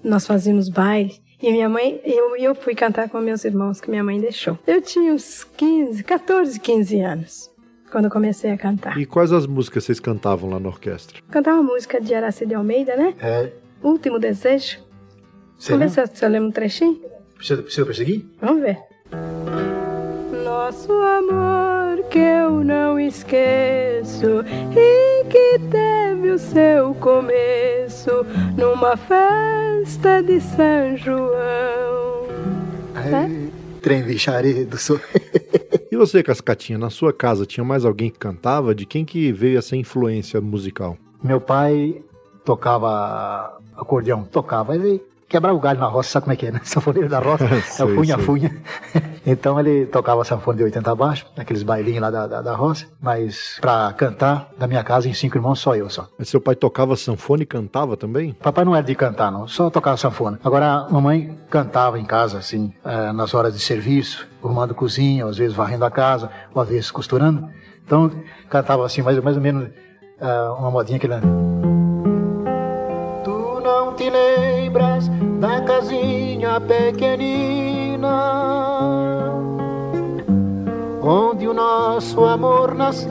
Nós 0.02 0.26
fazíamos 0.26 0.68
baile. 0.68 1.20
E 1.42 1.50
minha 1.50 1.68
mãe, 1.68 2.00
eu, 2.04 2.36
eu 2.36 2.54
fui 2.54 2.74
cantar 2.74 3.08
com 3.08 3.18
meus 3.20 3.44
irmãos, 3.44 3.80
que 3.80 3.90
minha 3.90 4.04
mãe 4.04 4.20
deixou. 4.20 4.58
Eu 4.66 4.80
tinha 4.82 5.12
uns 5.12 5.44
15, 5.44 6.02
14, 6.04 6.60
15 6.60 7.00
anos 7.00 7.50
quando 7.90 8.04
eu 8.06 8.10
comecei 8.10 8.50
a 8.50 8.58
cantar. 8.58 8.98
E 8.98 9.04
quais 9.04 9.32
as 9.32 9.46
músicas 9.46 9.84
vocês 9.84 9.98
cantavam 9.98 10.50
lá 10.50 10.60
na 10.60 10.68
orquestra? 10.68 11.18
Cantava 11.30 11.62
música 11.62 12.00
de 12.00 12.14
Araci 12.14 12.46
de 12.46 12.54
Almeida, 12.54 12.94
né? 12.96 13.14
É. 13.20 13.50
Último 13.82 14.18
Desejo. 14.18 14.78
Sei 15.58 15.76
Vamos 15.76 15.94
ver 15.94 16.08
se 16.08 16.16
você 16.16 16.28
lembra 16.28 16.48
um 16.48 16.52
trechinho? 16.52 17.00
Precisa, 17.40 17.62
precisa 17.62 17.86
perseguir? 17.86 18.26
Vamos 18.38 18.60
ver. 18.60 18.78
Nosso 20.44 20.92
amor 20.92 22.04
que 22.10 22.18
eu 22.18 22.62
não 22.62 23.00
esqueço 23.00 24.44
e 24.76 25.24
que 25.24 25.58
teve 25.70 26.32
o 26.32 26.38
seu 26.38 26.94
começo 26.96 28.10
numa 28.58 28.94
festa 28.94 30.22
de 30.22 30.38
São 30.38 30.98
João. 30.98 32.26
Ai, 32.94 33.50
trem 33.80 34.02
do 34.02 34.12
E 35.90 35.96
você, 35.96 36.22
Cascatinha, 36.22 36.78
na 36.78 36.90
sua 36.90 37.10
casa 37.10 37.46
tinha 37.46 37.64
mais 37.64 37.86
alguém 37.86 38.10
que 38.10 38.18
cantava? 38.18 38.74
De 38.74 38.84
quem 38.84 39.02
que 39.02 39.32
veio 39.32 39.58
essa 39.58 39.74
influência 39.74 40.42
musical? 40.42 40.98
Meu 41.24 41.40
pai 41.40 42.02
tocava 42.44 43.58
acordeão, 43.74 44.24
tocava. 44.24 44.74
Ele 44.74 45.02
quebrar 45.30 45.54
o 45.54 45.60
galho 45.60 45.78
na 45.78 45.86
roça, 45.86 46.10
sabe 46.10 46.24
como 46.24 46.32
é 46.32 46.36
que 46.36 46.46
é, 46.46 46.50
né? 46.50 46.60
Sanfoneiro 46.64 47.08
da 47.08 47.20
roça, 47.20 47.44
é 47.78 47.84
o 47.84 47.94
funha-funha. 47.94 48.54
então 49.24 49.58
ele 49.58 49.86
tocava 49.86 50.24
sanfone 50.24 50.58
de 50.58 50.64
80 50.64 50.90
abaixo, 50.90 51.26
naqueles 51.36 51.62
bailinhos 51.62 52.02
lá 52.02 52.10
da, 52.10 52.26
da, 52.26 52.42
da 52.42 52.54
roça, 52.54 52.86
mas 53.00 53.56
pra 53.60 53.92
cantar, 53.92 54.50
da 54.58 54.66
minha 54.66 54.82
casa, 54.82 55.08
em 55.08 55.14
cinco 55.14 55.38
irmãos, 55.38 55.60
só 55.60 55.76
eu 55.76 55.88
só. 55.88 56.08
Mas 56.18 56.28
seu 56.28 56.40
pai 56.40 56.56
tocava 56.56 56.96
sanfone 56.96 57.44
e 57.44 57.46
cantava 57.46 57.96
também? 57.96 58.32
Papai 58.32 58.64
não 58.64 58.74
era 58.74 58.84
de 58.84 58.94
cantar, 58.94 59.30
não, 59.30 59.46
só 59.46 59.70
tocava 59.70 59.96
sanfone. 59.96 60.36
Agora, 60.42 60.66
a 60.66 60.88
mamãe 60.90 61.38
cantava 61.48 61.98
em 61.98 62.04
casa, 62.04 62.38
assim, 62.38 62.74
é, 62.84 63.12
nas 63.12 63.32
horas 63.32 63.54
de 63.54 63.60
serviço, 63.60 64.26
arrumando 64.42 64.74
cozinha, 64.74 65.24
às 65.26 65.38
vezes 65.38 65.56
varrendo 65.56 65.84
a 65.84 65.90
casa, 65.90 66.28
ou 66.52 66.60
às 66.60 66.68
vezes 66.68 66.90
costurando. 66.90 67.48
Então, 67.86 68.10
cantava 68.48 68.84
assim, 68.84 69.00
mais, 69.00 69.18
mais 69.20 69.36
ou 69.36 69.42
menos, 69.42 69.70
é, 70.20 70.40
uma 70.58 70.70
modinha 70.70 70.98
que 70.98 71.06
ele 71.06 71.20
não 71.20 71.70
te 74.00 74.08
lembras 74.08 75.09
casinha 75.80 76.60
pequenina 76.60 78.06
onde 81.02 81.48
o 81.48 81.54
nosso 81.54 82.22
amor 82.22 82.74
nasceu. 82.74 83.08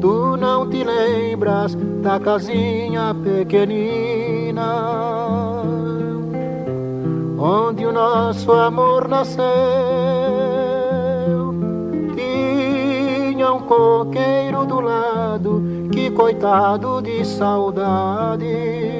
Tu 0.00 0.36
não 0.36 0.70
te 0.70 0.84
lembras 0.84 1.74
da 2.00 2.20
casinha 2.20 3.12
pequenina 3.12 4.94
onde 7.36 7.84
o 7.84 7.92
nosso 7.92 8.52
amor 8.52 9.08
nasceu. 9.08 9.40
Tinha 12.14 13.52
um 13.52 13.62
coqueiro 13.62 14.64
do 14.64 14.80
lado 14.80 15.60
que 15.92 16.08
coitado 16.12 17.02
de 17.02 17.24
saudade 17.24 18.99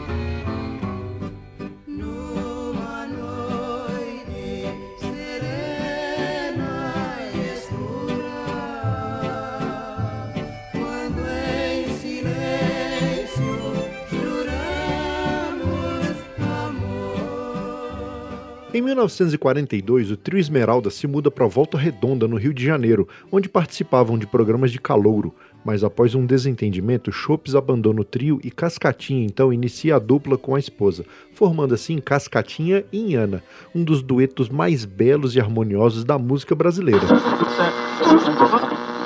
Em 18.73 18.81
1942, 18.81 20.11
o 20.11 20.15
trio 20.15 20.39
Esmeralda 20.39 20.89
se 20.89 21.05
muda 21.05 21.29
para 21.29 21.45
Volta 21.45 21.77
Redonda, 21.77 22.25
no 22.25 22.37
Rio 22.37 22.53
de 22.53 22.63
Janeiro, 22.63 23.05
onde 23.29 23.49
participavam 23.49 24.17
de 24.17 24.25
programas 24.25 24.71
de 24.71 24.79
calouro. 24.79 25.35
Mas 25.65 25.83
após 25.83 26.15
um 26.15 26.25
desentendimento, 26.25 27.11
Chopes 27.11 27.53
abandona 27.53 27.99
o 27.99 28.05
trio 28.05 28.39
e 28.41 28.49
Cascatinha 28.49 29.25
então 29.25 29.51
inicia 29.51 29.97
a 29.97 29.99
dupla 29.99 30.37
com 30.37 30.55
a 30.55 30.59
esposa, 30.59 31.03
formando 31.33 31.73
assim 31.73 31.97
Cascatinha 31.99 32.85
e 32.93 32.99
Inhana, 32.99 33.43
um 33.75 33.83
dos 33.83 34.01
duetos 34.01 34.47
mais 34.47 34.85
belos 34.85 35.35
e 35.35 35.41
harmoniosos 35.41 36.05
da 36.05 36.17
música 36.17 36.55
brasileira. 36.55 37.05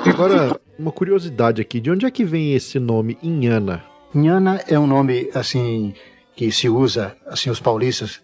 Agora, 0.06 0.60
uma 0.78 0.92
curiosidade 0.92 1.60
aqui, 1.60 1.80
de 1.80 1.90
onde 1.90 2.06
é 2.06 2.10
que 2.12 2.24
vem 2.24 2.54
esse 2.54 2.78
nome 2.78 3.18
Inhana? 3.20 3.82
Inhana 4.14 4.60
é 4.68 4.78
um 4.78 4.86
nome 4.86 5.28
assim 5.34 5.92
que 6.36 6.52
se 6.52 6.68
usa 6.68 7.16
assim 7.26 7.50
os 7.50 7.58
paulistas 7.58 8.20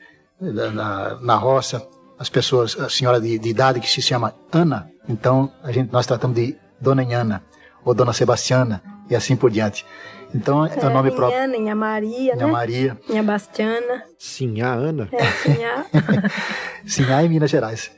na, 0.50 1.14
na 1.20 1.37
roça, 1.37 1.87
as 2.18 2.28
pessoas, 2.28 2.78
a 2.78 2.88
senhora 2.88 3.20
de, 3.20 3.38
de, 3.38 3.49
idade 3.49 3.80
que 3.80 3.88
se 3.88 4.02
chama 4.02 4.34
Ana, 4.52 4.90
então 5.08 5.52
a 5.62 5.70
gente, 5.70 5.92
nós 5.92 6.06
tratamos 6.06 6.37
de 6.37 6.56
Dona 6.80 7.02
Inhana 7.02 7.42
ou 7.84 7.94
Dona 7.94 8.12
Sebastiana 8.12 8.82
e 9.08 9.14
assim 9.14 9.37
por 9.37 9.50
diante. 9.50 9.87
Então 10.34 10.64
é, 10.64 10.72
é 10.75 10.87
o 10.87 10.90
nome 10.90 11.11
Inhana, 11.11 11.16
próprio. 11.16 11.54
Inha 11.54 11.75
Maria, 11.75 12.34
Inha 12.34 12.37
né? 12.37 12.46
Maria. 12.46 12.99
Inha 13.08 13.22
Bastiana. 13.22 14.02
Sinhá 14.18 14.72
Ana. 14.72 15.08
É, 15.12 15.25
Sinhá. 15.25 15.87
Sinhá 16.87 17.22
é 17.22 17.28
Minas 17.28 17.50
Gerais. 17.50 17.90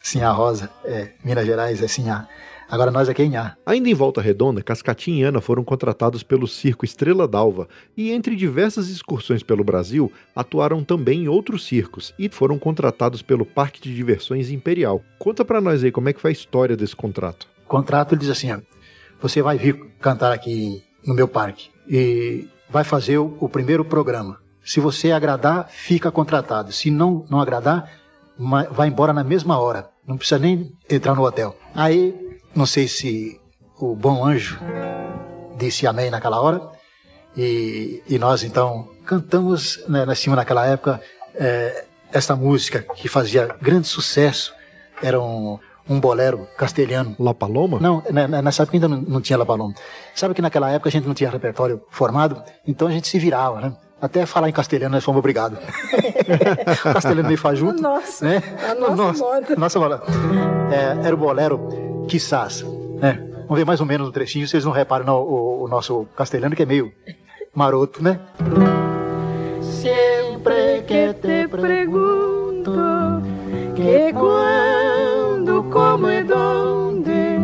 Sinhá 0.00 0.32
Rosa 0.32 0.70
é 0.84 1.10
Minas 1.24 1.46
Gerais, 1.46 1.82
é 1.82 1.86
Sinhá. 1.86 2.26
Agora 2.72 2.90
nós 2.90 3.06
aqui 3.06 3.22
em 3.22 3.36
A. 3.36 3.54
Ainda 3.66 3.90
em 3.90 3.92
Volta 3.92 4.22
Redonda, 4.22 4.62
Cascatinha 4.62 5.20
e 5.20 5.22
Ana 5.24 5.42
foram 5.42 5.62
contratados 5.62 6.22
pelo 6.22 6.48
Circo 6.48 6.86
Estrela 6.86 7.28
d'Alva 7.28 7.68
e, 7.94 8.10
entre 8.10 8.34
diversas 8.34 8.88
excursões 8.88 9.42
pelo 9.42 9.62
Brasil, 9.62 10.10
atuaram 10.34 10.82
também 10.82 11.24
em 11.24 11.28
outros 11.28 11.66
circos 11.66 12.14
e 12.18 12.30
foram 12.30 12.58
contratados 12.58 13.20
pelo 13.20 13.44
Parque 13.44 13.78
de 13.82 13.94
Diversões 13.94 14.50
Imperial. 14.50 15.02
Conta 15.18 15.44
para 15.44 15.60
nós 15.60 15.84
aí 15.84 15.92
como 15.92 16.08
é 16.08 16.14
que 16.14 16.20
foi 16.22 16.30
a 16.30 16.32
história 16.32 16.74
desse 16.74 16.96
contrato. 16.96 17.46
O 17.66 17.68
contrato 17.68 18.14
ele 18.14 18.22
diz 18.22 18.30
assim: 18.30 18.48
você 19.20 19.42
vai 19.42 19.58
vir 19.58 19.78
cantar 20.00 20.32
aqui 20.32 20.82
no 21.06 21.12
meu 21.12 21.28
parque 21.28 21.68
e 21.86 22.48
vai 22.70 22.84
fazer 22.84 23.18
o, 23.18 23.36
o 23.38 23.50
primeiro 23.50 23.84
programa. 23.84 24.38
Se 24.64 24.80
você 24.80 25.12
agradar, 25.12 25.68
fica 25.68 26.10
contratado. 26.10 26.72
Se 26.72 26.90
não, 26.90 27.26
não 27.28 27.38
agradar, 27.38 27.90
vai 28.70 28.88
embora 28.88 29.12
na 29.12 29.22
mesma 29.22 29.58
hora. 29.58 29.90
Não 30.08 30.16
precisa 30.16 30.38
nem 30.38 30.72
entrar 30.88 31.14
no 31.14 31.22
hotel. 31.22 31.54
Aí 31.74 32.31
não 32.54 32.66
sei 32.66 32.88
se 32.88 33.40
o 33.78 33.94
bom 33.94 34.24
anjo 34.24 34.58
disse 35.56 35.86
amém 35.86 36.10
naquela 36.10 36.40
hora. 36.40 36.60
E, 37.36 38.02
e 38.06 38.18
nós 38.18 38.42
então 38.42 38.88
cantamos 39.06 39.82
né, 39.88 40.04
na 40.04 40.14
cima 40.14 40.36
naquela 40.36 40.66
época 40.66 41.00
é, 41.34 41.84
esta 42.12 42.36
música 42.36 42.84
que 42.94 43.08
fazia 43.08 43.56
grande 43.60 43.88
sucesso. 43.88 44.54
Era 45.02 45.20
um, 45.20 45.58
um 45.88 45.98
bolero 45.98 46.46
castelhano. 46.56 47.16
La 47.18 47.34
Paloma? 47.34 47.80
Não, 47.80 48.02
né, 48.10 48.28
né, 48.28 48.42
nessa 48.42 48.62
época 48.62 48.76
ainda 48.76 48.88
não, 48.88 49.00
não, 49.00 49.20
tinha 49.20 49.38
La 49.38 49.46
Paloma. 49.46 49.74
Sabe 50.14 50.34
que 50.34 50.42
naquela 50.42 50.70
época 50.70 50.88
a 50.88 50.92
gente 50.92 51.06
não 51.06 51.14
tinha 51.14 51.30
repertório 51.30 51.82
formado, 51.90 52.42
então 52.66 52.86
a 52.86 52.90
gente 52.90 53.08
se 53.08 53.18
virava, 53.18 53.60
né? 53.60 53.76
Até 54.00 54.26
falar 54.26 54.48
em 54.48 54.52
castelhano 54.52 54.94
nós 54.94 55.04
fomos 55.04 55.20
obrigados. 55.20 55.58
castelhano 56.82 57.28
meio 57.28 57.38
faz 57.38 57.58
junto. 57.58 57.80
Nossa, 57.80 58.24
né? 58.24 58.42
a 58.68 58.74
nossa, 58.74 58.96
nossa 58.96 59.24
moda. 59.24 59.56
Nossa 59.56 59.78
moda. 59.78 60.02
É, 60.72 61.06
era 61.06 61.14
o 61.14 61.18
bolero 61.18 61.91
quizás, 62.08 62.64
né? 63.00 63.32
Vamos 63.42 63.58
ver 63.58 63.66
mais 63.66 63.80
ou 63.80 63.86
menos 63.86 64.08
o 64.08 64.12
trechinho, 64.12 64.46
vocês 64.48 64.64
não 64.64 64.72
reparam 64.72 65.04
no, 65.04 65.16
o, 65.18 65.64
o 65.64 65.68
nosso 65.68 66.06
castelhano 66.16 66.56
que 66.56 66.62
é 66.62 66.66
meio 66.66 66.92
maroto, 67.54 68.02
né? 68.02 68.18
Sempre 69.60 70.82
que 70.86 71.12
te 71.14 71.48
pergunto 71.48 72.72
que 73.74 74.12
quando, 74.12 75.62
como 75.70 76.10
e 76.10 76.22
donde, 76.22 77.38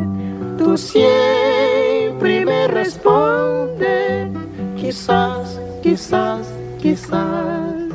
tu 0.56 0.76
sempre 0.78 2.44
me 2.44 2.66
responde, 2.68 4.30
quizás, 4.76 5.60
quizás, 5.82 6.46
quizás. 6.78 7.88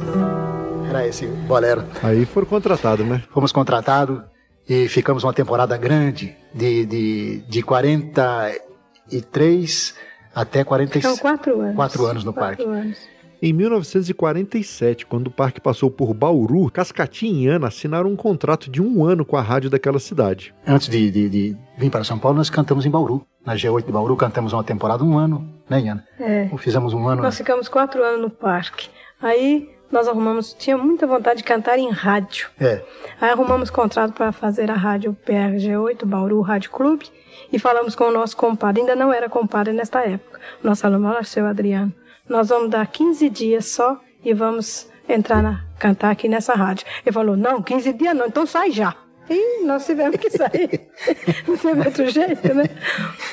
Era 0.89 1.07
esse 1.07 1.25
bolero. 1.25 1.83
Aí 2.03 2.25
foram 2.25 2.47
contratados, 2.47 3.05
né? 3.05 3.23
Fomos 3.31 3.51
contratados 3.51 4.32
e 4.67 4.87
ficamos 4.87 5.23
uma 5.23 5.33
temporada 5.33 5.77
grande, 5.77 6.35
de, 6.53 6.85
de, 6.85 7.37
de 7.47 7.63
43 7.63 9.95
até 10.33 10.63
46. 10.63 11.03
São 11.03 11.17
quatro 11.17 11.61
anos. 11.61 11.75
Quatro 11.75 12.05
anos 12.05 12.23
no 12.23 12.33
quatro 12.33 12.65
parque. 12.65 12.79
Anos. 12.79 13.13
Em 13.45 13.51
1947, 13.51 15.05
quando 15.05 15.27
o 15.27 15.31
parque 15.31 15.59
passou 15.59 15.91
por 15.91 16.13
Bauru, 16.13 16.71
Cascatinha 16.71 17.43
e 17.43 17.47
Ana 17.47 17.67
assinaram 17.67 18.09
um 18.09 18.15
contrato 18.15 18.71
de 18.71 18.81
um 18.81 19.03
ano 19.03 19.25
com 19.25 19.35
a 19.35 19.41
rádio 19.41 19.69
daquela 19.69 19.99
cidade. 19.99 20.55
Antes 20.65 20.87
de, 20.87 21.11
de, 21.11 21.29
de 21.29 21.57
vir 21.77 21.89
para 21.89 22.05
São 22.05 22.17
Paulo, 22.17 22.37
nós 22.37 22.49
cantamos 22.49 22.85
em 22.85 22.89
Bauru. 22.89 23.27
Na 23.45 23.53
G8 23.53 23.85
de 23.85 23.91
Bauru, 23.91 24.15
cantamos 24.15 24.53
uma 24.53 24.63
temporada, 24.63 25.03
um 25.03 25.17
ano, 25.17 25.45
né, 25.69 25.79
Ana? 25.79 26.05
É. 26.17 26.49
Fizemos 26.57 26.93
um 26.93 27.05
ano. 27.05 27.21
Nós 27.21 27.35
ficamos 27.35 27.67
quatro 27.67 28.01
anos 28.01 28.21
no 28.21 28.29
parque. 28.29 28.87
Aí 29.21 29.69
nós 29.93 30.07
arrumamos, 30.07 30.53
tinha 30.53 30.75
muita 30.75 31.05
vontade 31.05 31.37
de 31.37 31.43
cantar 31.43 31.77
em 31.77 31.89
rádio. 31.91 32.49
É. 32.59 32.81
Aí 33.21 33.29
arrumamos 33.29 33.69
contrato 33.69 34.11
para 34.11 34.31
fazer 34.31 34.71
a 34.71 34.73
rádio 34.73 35.15
PRG8, 35.25 36.03
Bauru 36.03 36.41
Rádio 36.41 36.71
Clube, 36.71 37.09
e 37.51 37.59
falamos 37.59 37.95
com 37.95 38.05
o 38.05 38.11
nosso 38.11 38.35
compadre, 38.35 38.81
ainda 38.81 38.95
não 38.95 39.13
era 39.13 39.29
compadre 39.29 39.71
nesta 39.71 40.01
época, 40.01 40.39
nosso 40.63 40.85
aluno 40.87 41.23
seu 41.23 41.45
Adriano. 41.45 41.93
Nós 42.27 42.49
vamos 42.49 42.71
dar 42.71 42.87
15 42.87 43.29
dias 43.29 43.67
só 43.67 43.99
e 44.25 44.33
vamos 44.33 44.89
entrar 45.07 45.43
na 45.43 45.63
cantar 45.77 46.09
aqui 46.11 46.27
nessa 46.27 46.53
rádio. 46.55 46.87
Ele 47.05 47.13
falou: 47.13 47.35
"Não, 47.37 47.61
15 47.61 47.93
dias 47.93 48.15
não, 48.15 48.25
então 48.25 48.45
sai 48.45 48.71
já". 48.71 48.95
E 49.29 49.63
nós 49.63 49.85
tivemos 49.85 50.17
que 50.17 50.29
sair. 50.29 50.81
Não 51.47 51.57
teve 51.57 51.79
outro 51.79 52.09
jeito, 52.09 52.53
né? 52.53 52.65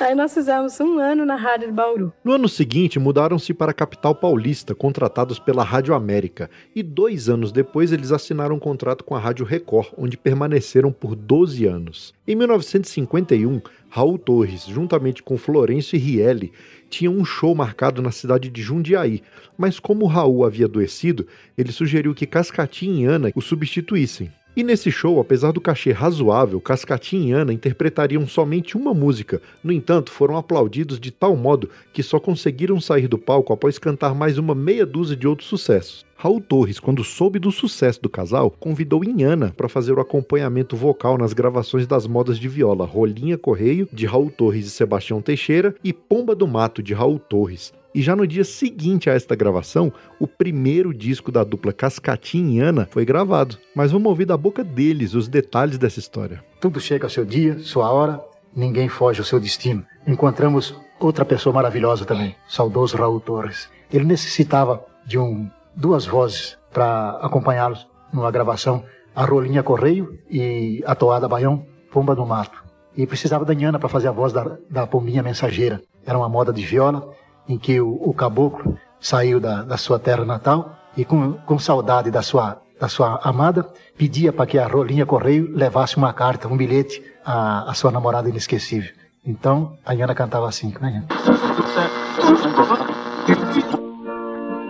Aí 0.00 0.14
nós 0.14 0.32
fizemos 0.32 0.78
um 0.80 0.98
ano 0.98 1.26
na 1.26 1.34
Rádio 1.34 1.68
de 1.68 1.72
Bauru. 1.72 2.12
No 2.22 2.32
ano 2.32 2.48
seguinte, 2.48 2.98
mudaram-se 2.98 3.52
para 3.52 3.72
a 3.72 3.74
capital 3.74 4.14
paulista, 4.14 4.74
contratados 4.74 5.38
pela 5.38 5.64
Rádio 5.64 5.94
América. 5.94 6.48
E 6.74 6.82
dois 6.82 7.28
anos 7.28 7.50
depois, 7.50 7.92
eles 7.92 8.12
assinaram 8.12 8.56
um 8.56 8.60
contrato 8.60 9.04
com 9.04 9.16
a 9.16 9.18
Rádio 9.18 9.44
Record, 9.44 9.88
onde 9.96 10.16
permaneceram 10.16 10.92
por 10.92 11.16
12 11.16 11.66
anos. 11.66 12.14
Em 12.26 12.36
1951, 12.36 13.60
Raul 13.88 14.16
Torres, 14.16 14.66
juntamente 14.66 15.22
com 15.22 15.36
Florencio 15.36 15.96
e 15.96 15.98
Rielli, 15.98 16.52
tinham 16.88 17.14
um 17.14 17.24
show 17.24 17.54
marcado 17.54 18.00
na 18.00 18.10
cidade 18.10 18.48
de 18.48 18.62
Jundiaí, 18.62 19.22
mas 19.58 19.78
como 19.78 20.06
Raul 20.06 20.44
havia 20.44 20.66
adoecido, 20.66 21.26
ele 21.56 21.72
sugeriu 21.72 22.14
que 22.14 22.26
Cascatinha 22.26 23.02
e 23.02 23.04
Ana 23.06 23.32
o 23.34 23.40
substituíssem. 23.40 24.30
E 24.56 24.64
nesse 24.64 24.90
show, 24.90 25.20
apesar 25.20 25.52
do 25.52 25.60
cachê 25.60 25.92
razoável, 25.92 26.60
Cascatinha 26.60 27.28
e 27.28 27.32
Ana 27.32 27.52
interpretariam 27.52 28.26
somente 28.26 28.76
uma 28.76 28.92
música. 28.92 29.40
No 29.62 29.72
entanto, 29.72 30.10
foram 30.10 30.36
aplaudidos 30.36 30.98
de 30.98 31.12
tal 31.12 31.36
modo 31.36 31.70
que 31.92 32.02
só 32.02 32.18
conseguiram 32.18 32.80
sair 32.80 33.06
do 33.06 33.16
palco 33.16 33.52
após 33.52 33.78
cantar 33.78 34.12
mais 34.12 34.38
uma 34.38 34.54
meia 34.54 34.84
dúzia 34.84 35.16
de 35.16 35.28
outros 35.28 35.48
sucessos. 35.48 36.04
Raul 36.16 36.40
Torres, 36.40 36.80
quando 36.80 37.04
soube 37.04 37.38
do 37.38 37.52
sucesso 37.52 38.02
do 38.02 38.10
casal, 38.10 38.50
convidou 38.50 39.04
Inhana 39.04 39.54
para 39.56 39.68
fazer 39.68 39.92
o 39.92 40.00
acompanhamento 40.00 40.76
vocal 40.76 41.16
nas 41.16 41.32
gravações 41.32 41.86
das 41.86 42.06
modas 42.06 42.38
de 42.38 42.48
viola 42.48 42.84
Rolinha 42.84 43.38
Correio, 43.38 43.88
de 43.92 44.04
Raul 44.04 44.30
Torres 44.30 44.66
e 44.66 44.70
Sebastião 44.70 45.22
Teixeira, 45.22 45.74
e 45.82 45.92
Pomba 45.92 46.34
do 46.34 46.46
Mato, 46.46 46.82
de 46.82 46.92
Raul 46.92 47.18
Torres. 47.20 47.72
E 47.92 48.00
já 48.00 48.14
no 48.14 48.24
dia 48.24 48.44
seguinte 48.44 49.10
a 49.10 49.14
esta 49.14 49.34
gravação, 49.34 49.92
o 50.20 50.26
primeiro 50.26 50.94
disco 50.94 51.32
da 51.32 51.42
dupla 51.42 51.72
Cascatinha 51.72 52.62
e 52.62 52.64
Ana 52.64 52.86
foi 52.88 53.04
gravado. 53.04 53.58
Mas 53.74 53.90
vamos 53.90 54.08
ouvir 54.08 54.26
da 54.26 54.36
boca 54.36 54.62
deles 54.62 55.12
os 55.14 55.26
detalhes 55.26 55.76
dessa 55.76 55.98
história. 55.98 56.42
Tudo 56.60 56.80
chega 56.80 57.06
ao 57.06 57.10
seu 57.10 57.24
dia, 57.24 57.58
sua 57.58 57.90
hora, 57.90 58.20
ninguém 58.54 58.88
foge 58.88 59.18
ao 59.18 59.24
seu 59.24 59.40
destino. 59.40 59.84
Encontramos 60.06 60.74
outra 61.00 61.24
pessoa 61.24 61.52
maravilhosa 61.52 62.04
também, 62.04 62.36
saudoso 62.48 62.96
Raul 62.96 63.18
Torres. 63.18 63.68
Ele 63.92 64.04
necessitava 64.04 64.84
de 65.04 65.18
um, 65.18 65.50
duas 65.74 66.06
vozes 66.06 66.56
para 66.72 67.18
acompanhá-los 67.20 67.88
numa 68.12 68.30
gravação, 68.30 68.84
a 69.16 69.24
Rolinha 69.24 69.64
Correio 69.64 70.16
e 70.30 70.80
a 70.86 70.94
Toada 70.94 71.26
Baião, 71.28 71.66
Pomba 71.90 72.14
do 72.14 72.24
Mato. 72.24 72.62
E 72.96 73.04
precisava 73.04 73.44
da 73.44 73.54
Nhana 73.54 73.80
para 73.80 73.88
fazer 73.88 74.08
a 74.08 74.12
voz 74.12 74.32
da, 74.32 74.58
da 74.70 74.86
pombinha 74.86 75.24
mensageira. 75.24 75.80
Era 76.06 76.18
uma 76.18 76.28
moda 76.28 76.52
de 76.52 76.64
viola 76.64 77.12
em 77.48 77.58
que 77.58 77.80
o, 77.80 78.00
o 78.02 78.14
caboclo 78.14 78.78
saiu 79.00 79.40
da, 79.40 79.62
da, 79.62 79.76
sua 79.76 79.98
terra 79.98 80.24
natal 80.24 80.76
e 80.96 81.04
com, 81.04 81.32
com 81.32 81.58
saudade 81.58 82.10
da 82.10 82.22
sua, 82.22 82.60
da 82.78 82.88
sua 82.88 83.18
amada, 83.22 83.66
pedia 83.96 84.32
para 84.32 84.46
que 84.46 84.58
a 84.58 84.66
Rolinha 84.66 85.06
Correio 85.06 85.50
levasse 85.54 85.96
uma 85.96 86.12
carta, 86.12 86.48
um 86.48 86.56
bilhete 86.56 87.02
à, 87.24 87.70
à 87.70 87.74
sua 87.74 87.90
namorada 87.90 88.28
inesquecível. 88.28 88.92
Então, 89.24 89.76
a 89.84 89.94
Iana 89.94 90.14
cantava 90.14 90.48
assim, 90.48 90.74
né? 90.80 91.04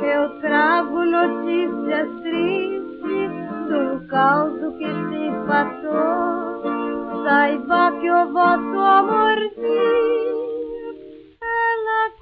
Eu 0.02 0.40
trago 0.40 1.04
notícias 1.04 2.08
tristes 2.22 3.30
do 3.68 4.06
caos 4.08 4.58
que 4.78 4.86
se 4.86 5.30
passou. 5.46 7.22
Saiba 7.22 7.92
que 8.00 8.10
o 8.10 8.32
vosso 8.32 8.78
amorzinho 8.78 10.39
ela 10.39 10.39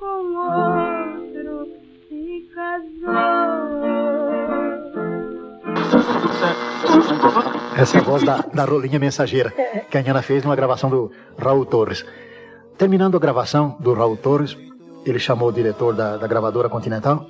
com 0.09 0.37
outro 0.37 1.69
se 2.09 2.49
casou. 2.55 3.15
Essa 7.77 7.99
é 7.99 8.00
a 8.00 8.03
voz 8.03 8.23
da, 8.25 8.38
da 8.38 8.65
Rolinha 8.65 8.99
Mensageira, 8.99 9.50
que 9.91 9.99
a 9.99 10.00
Ana 10.00 10.23
fez 10.23 10.43
numa 10.43 10.57
gravação 10.57 10.88
do 10.91 11.12
Raul 11.38 11.67
Torres. 11.67 12.05
Terminando 12.77 13.17
a 13.17 13.21
gravação 13.21 13.77
do 13.79 13.93
Raul 13.93 14.17
Torres, 14.17 14.57
ele 15.05 15.19
chamou 15.19 15.49
o 15.49 15.53
diretor 15.53 15.95
da, 15.95 16.17
da 16.17 16.27
gravadora 16.27 16.69
Continental, 16.69 17.27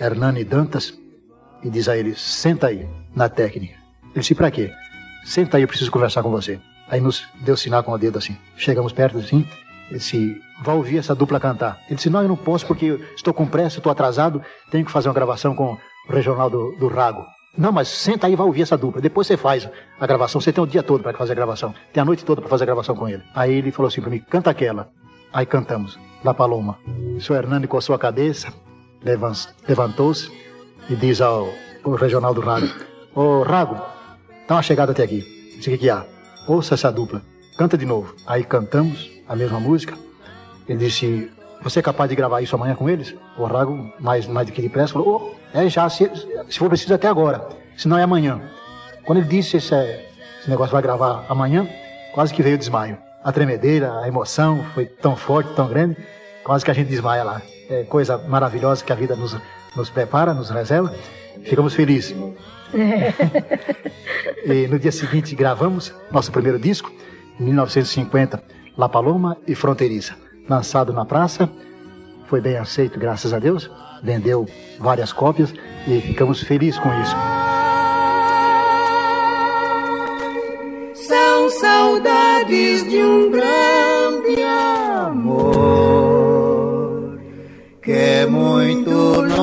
Hernani 0.00 0.44
Dantas, 0.44 0.98
e 1.62 1.70
diz 1.70 1.88
a 1.88 1.96
ele: 1.96 2.14
senta 2.14 2.68
aí, 2.68 2.88
na 3.14 3.28
técnica. 3.28 3.74
Ele 4.04 4.20
disse: 4.20 4.34
pra 4.34 4.50
quê? 4.50 4.72
Senta 5.24 5.56
aí, 5.56 5.62
eu 5.62 5.68
preciso 5.68 5.90
conversar 5.90 6.22
com 6.22 6.30
você. 6.30 6.58
Aí 6.88 7.00
nos 7.00 7.24
deu 7.40 7.56
sinal 7.56 7.82
com 7.82 7.92
o 7.92 7.98
dedo 7.98 8.18
assim. 8.18 8.36
Chegamos 8.56 8.92
perto 8.92 9.18
assim, 9.18 9.46
ele 9.88 9.98
disse: 9.98 10.40
vai 10.62 10.74
ouvir 10.74 10.98
essa 10.98 11.14
dupla 11.14 11.40
cantar. 11.40 11.80
Ele 11.86 11.96
disse: 11.96 12.10
não, 12.10 12.22
eu 12.22 12.28
não 12.28 12.36
posso 12.36 12.66
porque 12.66 12.98
estou 13.16 13.34
com 13.34 13.46
pressa, 13.46 13.78
estou 13.78 13.90
atrasado, 13.90 14.42
tenho 14.70 14.84
que 14.84 14.90
fazer 14.90 15.08
uma 15.08 15.14
gravação 15.14 15.54
com 15.54 15.76
o 16.08 16.12
regional 16.12 16.48
do, 16.48 16.72
do 16.76 16.88
Rago. 16.88 17.24
Não, 17.56 17.70
mas 17.70 17.88
senta 17.88 18.26
aí 18.26 18.32
e 18.32 18.36
vai 18.36 18.46
ouvir 18.46 18.62
essa 18.62 18.78
dupla. 18.78 19.00
Depois 19.00 19.26
você 19.26 19.36
faz 19.36 19.68
a 20.00 20.06
gravação. 20.06 20.40
Você 20.40 20.52
tem 20.52 20.64
o 20.64 20.66
dia 20.66 20.82
todo 20.82 21.02
para 21.02 21.12
fazer 21.12 21.32
a 21.32 21.34
gravação. 21.34 21.74
Tem 21.92 22.00
a 22.00 22.04
noite 22.04 22.24
toda 22.24 22.40
para 22.40 22.48
fazer 22.48 22.64
a 22.64 22.66
gravação 22.66 22.96
com 22.96 23.06
ele. 23.08 23.22
Aí 23.34 23.52
ele 23.52 23.70
falou 23.70 23.88
assim 23.88 24.00
para 24.00 24.10
mim: 24.10 24.20
canta 24.30 24.50
aquela. 24.50 24.90
Aí 25.32 25.46
cantamos, 25.46 25.98
La 26.24 26.34
Paloma. 26.34 26.78
O 27.16 27.20
senhor 27.20 27.38
Hernani 27.38 27.66
coçou 27.66 27.94
a 27.94 27.98
cabeça, 27.98 28.52
levantou-se 29.66 30.30
e 30.88 30.94
diz 30.94 31.20
ao, 31.20 31.48
ao 31.84 31.94
regional 31.94 32.32
do 32.32 32.40
Rago: 32.40 32.66
Ô 33.14 33.20
oh, 33.20 33.42
Rago, 33.42 33.80
dá 34.48 34.56
uma 34.56 34.62
chegada 34.62 34.92
até 34.92 35.02
aqui. 35.02 35.20
Disse: 35.56 35.68
o 35.68 35.72
que, 35.72 35.78
que 35.78 35.90
há? 35.90 36.04
Ouça 36.48 36.74
essa 36.74 36.90
dupla. 36.90 37.22
Canta 37.56 37.76
de 37.76 37.84
novo. 37.84 38.14
Aí 38.26 38.44
cantamos 38.44 39.10
a 39.28 39.36
mesma 39.36 39.60
música. 39.60 39.96
Ele 40.68 40.78
disse: 40.78 41.30
Você 41.62 41.78
é 41.80 41.82
capaz 41.82 42.08
de 42.08 42.16
gravar 42.16 42.40
isso 42.40 42.54
amanhã 42.54 42.74
com 42.74 42.88
eles? 42.88 43.14
O 43.36 43.44
Rago, 43.44 43.92
mais, 43.98 44.26
mais 44.26 44.46
do 44.46 44.52
que 44.52 44.62
depressa, 44.62 44.92
falou: 44.92 45.36
oh, 45.54 45.58
É 45.58 45.68
já, 45.68 45.88
se, 45.88 46.10
se 46.48 46.58
for 46.58 46.68
preciso, 46.68 46.94
até 46.94 47.08
agora. 47.08 47.48
Senão 47.76 47.98
é 47.98 48.02
amanhã. 48.02 48.40
Quando 49.04 49.18
ele 49.18 49.28
disse: 49.28 49.56
Esse, 49.56 49.74
esse 49.74 50.48
negócio 50.48 50.72
vai 50.72 50.82
gravar 50.82 51.24
amanhã, 51.28 51.68
quase 52.12 52.32
que 52.32 52.42
veio 52.42 52.56
o 52.56 52.58
desmaio. 52.58 52.98
A 53.22 53.30
tremedeira, 53.30 54.00
a 54.00 54.08
emoção 54.08 54.64
foi 54.74 54.86
tão 54.86 55.14
forte, 55.14 55.54
tão 55.54 55.68
grande, 55.68 55.96
quase 56.42 56.64
que 56.64 56.70
a 56.70 56.74
gente 56.74 56.88
desmaia 56.88 57.22
lá. 57.22 57.40
É 57.70 57.84
coisa 57.84 58.18
maravilhosa 58.18 58.84
que 58.84 58.92
a 58.92 58.96
vida 58.96 59.14
nos, 59.14 59.36
nos 59.76 59.88
prepara, 59.90 60.34
nos 60.34 60.50
reserva. 60.50 60.92
Ficamos 61.44 61.74
felizes. 61.74 62.16
e 64.44 64.66
no 64.66 64.78
dia 64.78 64.92
seguinte 64.92 65.34
gravamos 65.34 65.94
nosso 66.10 66.32
primeiro 66.32 66.58
disco, 66.58 66.90
em 67.38 67.44
1950. 67.44 68.42
La 68.76 68.88
Paloma 68.88 69.36
e 69.46 69.54
Fronteiriça. 69.54 70.16
Lançado 70.48 70.92
na 70.92 71.04
praça, 71.04 71.48
foi 72.26 72.40
bem 72.40 72.56
aceito, 72.56 72.98
graças 72.98 73.32
a 73.32 73.38
Deus. 73.38 73.70
Vendeu 74.02 74.44
várias 74.78 75.12
cópias 75.12 75.54
e 75.86 76.00
ficamos 76.00 76.42
felizes 76.42 76.80
com 76.80 76.88
isso. 77.00 77.14
São 80.94 81.50
saudades 81.50 82.88
de 82.88 83.02
um 83.02 83.30
grande 83.30 84.42
amor 85.06 85.52
que 87.82 87.92
é 87.92 88.26
muito 88.26 88.90
longe. 88.90 89.42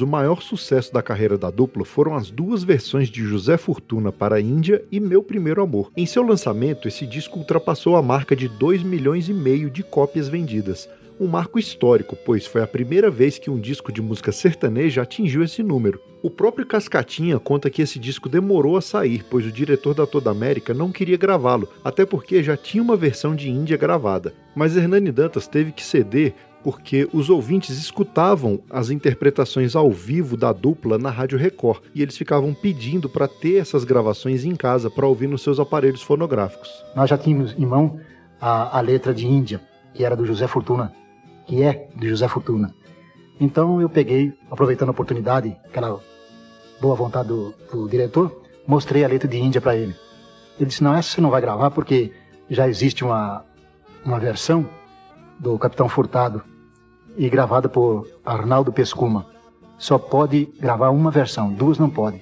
O 0.00 0.06
maior 0.06 0.42
sucesso 0.42 0.92
da 0.92 1.02
carreira 1.02 1.38
da 1.38 1.50
dupla 1.50 1.84
foram 1.84 2.14
as 2.14 2.30
duas 2.30 2.62
versões 2.62 3.08
de 3.08 3.22
José 3.22 3.56
Fortuna 3.56 4.12
para 4.12 4.36
a 4.36 4.40
Índia 4.40 4.84
e 4.90 5.00
Meu 5.00 5.22
Primeiro 5.22 5.62
Amor. 5.62 5.90
Em 5.96 6.06
seu 6.06 6.22
lançamento, 6.22 6.88
esse 6.88 7.06
disco 7.06 7.38
ultrapassou 7.38 7.96
a 7.96 8.02
marca 8.02 8.34
de 8.34 8.48
2 8.48 8.82
milhões 8.82 9.28
e 9.28 9.34
meio 9.34 9.70
de 9.70 9.82
cópias 9.82 10.28
vendidas. 10.28 10.88
Um 11.20 11.26
marco 11.26 11.58
histórico, 11.58 12.16
pois 12.24 12.46
foi 12.46 12.62
a 12.62 12.66
primeira 12.66 13.10
vez 13.10 13.38
que 13.38 13.50
um 13.50 13.58
disco 13.58 13.90
de 13.90 14.00
música 14.00 14.30
sertaneja 14.30 15.02
atingiu 15.02 15.42
esse 15.42 15.64
número. 15.64 16.00
O 16.22 16.30
próprio 16.30 16.64
Cascatinha 16.64 17.40
conta 17.40 17.68
que 17.68 17.82
esse 17.82 17.98
disco 17.98 18.28
demorou 18.28 18.76
a 18.76 18.80
sair, 18.80 19.24
pois 19.28 19.44
o 19.44 19.50
diretor 19.50 19.94
da 19.94 20.06
Toda 20.06 20.30
América 20.30 20.72
não 20.72 20.92
queria 20.92 21.16
gravá-lo, 21.16 21.68
até 21.84 22.06
porque 22.06 22.40
já 22.40 22.56
tinha 22.56 22.82
uma 22.82 22.96
versão 22.96 23.34
de 23.34 23.50
Índia 23.50 23.76
gravada. 23.76 24.32
Mas 24.54 24.76
Hernani 24.76 25.10
Dantas 25.10 25.48
teve 25.48 25.72
que 25.72 25.82
ceder 25.82 26.34
porque 26.62 27.08
os 27.12 27.30
ouvintes 27.30 27.78
escutavam 27.78 28.60
as 28.70 28.90
interpretações 28.90 29.76
ao 29.76 29.90
vivo 29.90 30.36
da 30.36 30.52
dupla 30.52 30.98
na 30.98 31.10
Rádio 31.10 31.38
Record 31.38 31.82
e 31.94 32.02
eles 32.02 32.16
ficavam 32.16 32.52
pedindo 32.54 33.08
para 33.08 33.28
ter 33.28 33.56
essas 33.56 33.84
gravações 33.84 34.44
em 34.44 34.54
casa 34.54 34.90
para 34.90 35.06
ouvir 35.06 35.28
nos 35.28 35.42
seus 35.42 35.60
aparelhos 35.60 36.02
fonográficos. 36.02 36.68
Nós 36.94 37.08
já 37.08 37.16
tínhamos 37.16 37.54
em 37.58 37.66
mão 37.66 38.00
a, 38.40 38.78
a 38.78 38.80
letra 38.80 39.14
de 39.14 39.26
Índia, 39.26 39.60
que 39.94 40.04
era 40.04 40.16
do 40.16 40.26
José 40.26 40.46
Fortuna, 40.46 40.92
que 41.46 41.62
é 41.62 41.88
de 41.96 42.08
José 42.08 42.28
Fortuna. 42.28 42.74
Então 43.40 43.80
eu 43.80 43.88
peguei, 43.88 44.32
aproveitando 44.50 44.88
a 44.88 44.92
oportunidade, 44.92 45.56
aquela 45.64 46.00
boa 46.80 46.94
vontade 46.94 47.28
do, 47.28 47.54
do 47.72 47.88
diretor, 47.88 48.42
mostrei 48.66 49.04
a 49.04 49.08
letra 49.08 49.28
de 49.28 49.38
Índia 49.38 49.60
para 49.60 49.76
ele. 49.76 49.94
Ele 50.58 50.66
disse: 50.66 50.82
Não, 50.82 50.94
essa 50.94 51.10
você 51.10 51.20
não 51.20 51.30
vai 51.30 51.40
gravar 51.40 51.70
porque 51.70 52.12
já 52.50 52.68
existe 52.68 53.04
uma, 53.04 53.44
uma 54.04 54.18
versão 54.18 54.68
do 55.38 55.58
Capitão 55.58 55.88
Furtado 55.88 56.42
e 57.16 57.28
gravada 57.28 57.68
por 57.68 58.08
Arnaldo 58.24 58.72
Pescuma. 58.72 59.26
Só 59.76 59.98
pode 59.98 60.46
gravar 60.60 60.90
uma 60.90 61.10
versão, 61.10 61.52
duas 61.52 61.78
não 61.78 61.88
pode. 61.88 62.20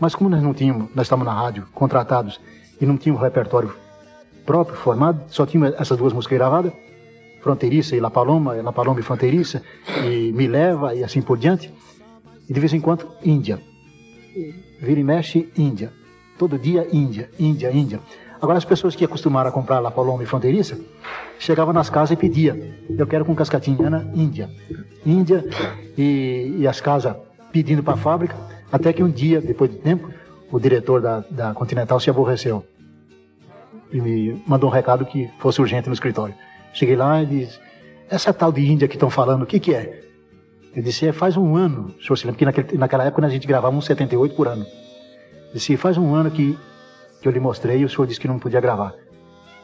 Mas 0.00 0.14
como 0.14 0.28
nós 0.28 0.42
não 0.42 0.52
tínhamos, 0.52 0.88
nós 0.94 1.06
estávamos 1.06 1.32
na 1.32 1.38
rádio, 1.38 1.66
contratados, 1.72 2.40
e 2.80 2.86
não 2.86 2.96
tínhamos 2.96 3.22
repertório 3.22 3.72
próprio, 4.44 4.76
formado, 4.76 5.22
só 5.28 5.46
tínhamos 5.46 5.74
essas 5.78 5.96
duas 5.96 6.12
músicas 6.12 6.38
gravadas, 6.38 6.72
Fronteiriça 7.40 7.96
e 7.96 8.00
La 8.00 8.10
Paloma, 8.10 8.54
La 8.54 8.72
Paloma 8.72 9.00
e 9.00 9.02
Fronteiriça, 9.02 9.62
e 10.04 10.32
Me 10.32 10.46
Leva 10.46 10.94
e 10.94 11.02
assim 11.02 11.22
por 11.22 11.38
diante. 11.38 11.72
E 12.48 12.52
de 12.52 12.60
vez 12.60 12.72
em 12.72 12.80
quando, 12.80 13.08
Índia. 13.24 13.60
Vira 14.80 15.00
e 15.00 15.04
mexe, 15.04 15.52
Índia. 15.56 15.92
Todo 16.38 16.58
dia, 16.58 16.86
Índia, 16.92 17.30
Índia, 17.38 17.70
Índia. 17.72 18.00
Agora, 18.42 18.58
as 18.58 18.64
pessoas 18.64 18.96
que 18.96 19.04
acostumaram 19.04 19.50
a 19.50 19.52
comprar 19.52 19.78
La 19.78 19.92
Paloma 19.92 20.24
e 20.24 20.26
Fronteiriça, 20.26 20.76
chegavam 21.38 21.72
nas 21.72 21.88
casas 21.88 22.10
e 22.10 22.16
pedia, 22.16 22.76
eu 22.90 23.06
quero 23.06 23.24
com 23.24 23.36
cascatinha 23.36 23.88
na 23.88 24.00
Índia. 24.12 24.50
Índia 25.06 25.44
e, 25.96 26.56
e 26.58 26.66
as 26.66 26.80
casas 26.80 27.14
pedindo 27.52 27.84
para 27.84 27.94
a 27.94 27.96
fábrica, 27.96 28.34
até 28.72 28.92
que 28.92 29.00
um 29.00 29.08
dia, 29.08 29.40
depois 29.40 29.70
de 29.70 29.76
tempo, 29.76 30.10
o 30.50 30.58
diretor 30.58 31.00
da, 31.00 31.20
da 31.30 31.54
Continental 31.54 32.00
se 32.00 32.10
aborreceu 32.10 32.66
e 33.92 34.00
me 34.00 34.42
mandou 34.44 34.68
um 34.68 34.72
recado 34.72 35.06
que 35.06 35.30
fosse 35.38 35.60
urgente 35.60 35.86
no 35.86 35.94
escritório. 35.94 36.34
Cheguei 36.72 36.96
lá 36.96 37.22
e 37.22 37.26
disse, 37.26 37.60
essa 38.10 38.32
tal 38.32 38.50
de 38.50 38.68
Índia 38.68 38.88
que 38.88 38.96
estão 38.96 39.08
falando, 39.08 39.42
o 39.42 39.46
que 39.46 39.60
que 39.60 39.72
é? 39.72 40.02
Eu 40.74 40.82
disse, 40.82 41.06
é, 41.06 41.12
faz 41.12 41.36
um 41.36 41.54
ano, 41.54 41.94
o 41.96 42.02
senhor 42.02 42.16
se 42.16 42.26
lembra 42.26 42.38
que 42.38 42.44
naquele, 42.44 42.76
naquela 42.76 43.04
época 43.04 43.24
a 43.24 43.30
gente 43.30 43.46
gravava 43.46 43.76
uns 43.76 43.84
78 43.84 44.34
por 44.34 44.48
ano. 44.48 44.66
Disse, 45.54 45.76
faz 45.76 45.96
um 45.96 46.12
ano 46.12 46.28
que 46.28 46.58
que 47.22 47.28
eu 47.28 47.32
lhe 47.32 47.40
mostrei 47.40 47.78
e 47.78 47.84
o 47.84 47.88
senhor 47.88 48.06
disse 48.06 48.20
que 48.20 48.28
não 48.28 48.38
podia 48.38 48.60
gravar. 48.60 48.94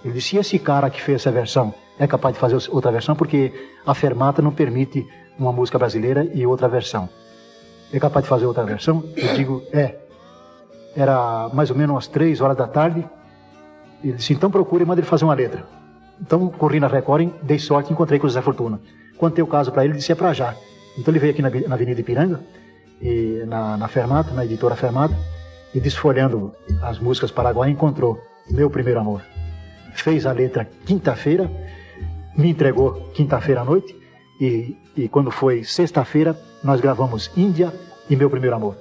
Ele 0.04 0.14
disse: 0.14 0.36
e 0.36 0.38
esse 0.38 0.58
cara 0.58 0.88
que 0.88 1.02
fez 1.02 1.20
essa 1.20 1.30
versão 1.30 1.74
é 1.98 2.06
capaz 2.06 2.34
de 2.34 2.40
fazer 2.40 2.56
outra 2.70 2.92
versão? 2.92 3.16
Porque 3.16 3.52
a 3.84 3.94
Fermata 3.94 4.40
não 4.40 4.52
permite 4.52 5.06
uma 5.38 5.52
música 5.52 5.78
brasileira 5.78 6.24
e 6.32 6.46
outra 6.46 6.68
versão. 6.68 7.08
É 7.92 7.98
capaz 7.98 8.24
de 8.24 8.28
fazer 8.28 8.46
outra 8.46 8.64
versão? 8.64 9.04
Eu 9.16 9.34
digo: 9.34 9.62
é. 9.72 9.96
Era 10.96 11.50
mais 11.52 11.70
ou 11.70 11.76
menos 11.76 11.94
umas 11.94 12.06
três 12.06 12.40
horas 12.40 12.56
da 12.56 12.66
tarde. 12.66 13.04
Ele 14.02 14.14
disse: 14.14 14.32
então 14.32 14.50
procure 14.50 14.84
e 14.84 14.86
manda 14.86 15.00
ele 15.00 15.08
fazer 15.08 15.24
uma 15.24 15.34
letra. 15.34 15.66
Então 16.20 16.48
corri 16.48 16.80
na 16.80 16.86
Record, 16.86 17.30
dei 17.42 17.58
sorte 17.58 17.90
e 17.90 17.92
encontrei 17.92 18.18
com 18.18 18.26
o 18.26 18.30
José 18.30 18.40
Fortuna. 18.40 18.80
Contei 19.16 19.42
o 19.42 19.46
caso 19.46 19.72
para 19.72 19.84
ele, 19.84 19.94
ele 19.94 19.98
disse: 19.98 20.12
é 20.12 20.14
para 20.14 20.32
já. 20.32 20.54
Então 20.96 21.12
ele 21.12 21.18
veio 21.18 21.32
aqui 21.32 21.42
na, 21.42 21.50
na 21.50 21.74
Avenida 21.74 22.00
Ipiranga, 22.00 22.40
e 23.02 23.42
na, 23.46 23.76
na 23.76 23.88
Fermata, 23.88 24.32
na 24.32 24.44
editora 24.44 24.76
Fermata 24.76 25.14
e 25.74 25.80
desfolhando 25.80 26.52
as 26.82 26.98
músicas 26.98 27.30
paraguaias 27.30 27.74
encontrou 27.74 28.20
Meu 28.50 28.70
Primeiro 28.70 29.00
Amor. 29.00 29.22
Fez 29.92 30.26
a 30.26 30.32
letra 30.32 30.68
quinta-feira, 30.86 31.50
me 32.36 32.50
entregou 32.50 33.10
quinta-feira 33.14 33.60
à 33.62 33.64
noite 33.64 33.94
e, 34.40 34.76
e 34.96 35.08
quando 35.08 35.30
foi 35.30 35.64
sexta-feira 35.64 36.38
nós 36.62 36.80
gravamos 36.80 37.30
Índia 37.36 37.72
e 38.08 38.16
Meu 38.16 38.30
Primeiro 38.30 38.56
Amor. 38.56 38.76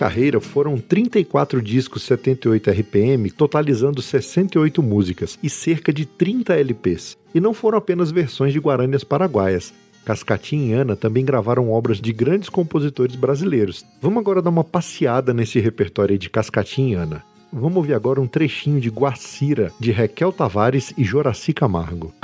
Carreira 0.00 0.40
foram 0.40 0.78
34 0.78 1.60
discos 1.60 2.04
78 2.04 2.70
RPM, 2.70 3.30
totalizando 3.30 4.00
68 4.00 4.82
músicas 4.82 5.38
e 5.42 5.50
cerca 5.50 5.92
de 5.92 6.06
30 6.06 6.54
LPs. 6.54 7.18
E 7.34 7.38
não 7.38 7.52
foram 7.52 7.76
apenas 7.76 8.10
versões 8.10 8.54
de 8.54 8.58
Guaranias 8.58 9.04
paraguaias. 9.04 9.74
Cascatinha 10.02 10.68
e 10.68 10.72
Ana 10.72 10.96
também 10.96 11.22
gravaram 11.22 11.70
obras 11.70 12.00
de 12.00 12.14
grandes 12.14 12.48
compositores 12.48 13.14
brasileiros. 13.14 13.84
Vamos 14.00 14.20
agora 14.20 14.40
dar 14.40 14.48
uma 14.48 14.64
passeada 14.64 15.34
nesse 15.34 15.60
repertório 15.60 16.16
de 16.16 16.30
Cascatinha 16.30 16.92
e 16.92 16.94
Ana. 16.94 17.22
Vamos 17.52 17.76
ouvir 17.76 17.92
agora 17.92 18.22
um 18.22 18.26
trechinho 18.26 18.80
de 18.80 18.88
Guacira, 18.88 19.70
de 19.78 19.92
Raquel 19.92 20.32
Tavares 20.32 20.94
e 20.96 21.04
Joraci 21.04 21.52
Camargo. 21.52 22.14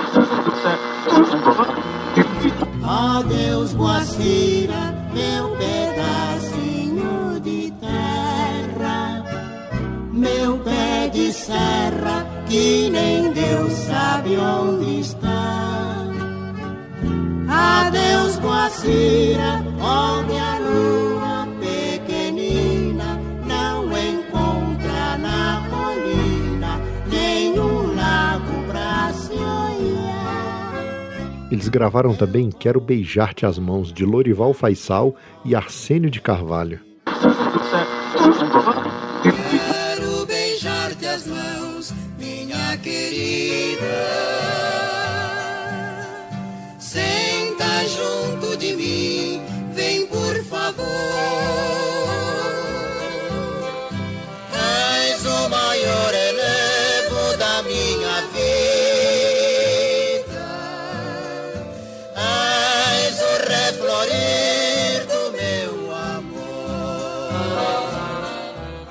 Adeus, 2.82 3.74
Guacira, 3.74 4.94
meu 5.12 5.50
pedacinho 5.50 5.75
serra, 11.46 12.26
que 12.48 12.90
nem 12.90 13.32
Deus 13.32 13.72
sabe 13.72 14.37
onde 14.37 15.00
está. 15.00 16.04
Adeus, 17.48 18.37
Guacira, 18.38 19.62
onde 19.80 20.37
a 20.37 20.59
lua 20.59 21.48
pequenina 21.61 23.20
não 23.46 23.85
encontra 23.96 25.16
na 25.18 25.62
colina 25.70 26.80
nenhum 27.09 27.94
lago 27.94 28.64
pra 28.68 29.12
se 29.12 29.35
olhar. 29.35 30.74
Eles 31.50 31.68
gravaram 31.68 32.12
também 32.14 32.50
Quero 32.50 32.80
Beijar-te 32.80 33.46
as 33.46 33.56
Mãos, 33.56 33.92
de 33.92 34.04
Lorival 34.04 34.52
Faisal 34.52 35.14
e 35.44 35.54
Arsênio 35.54 36.11
de 36.11 36.20
Carvalho. 36.20 36.80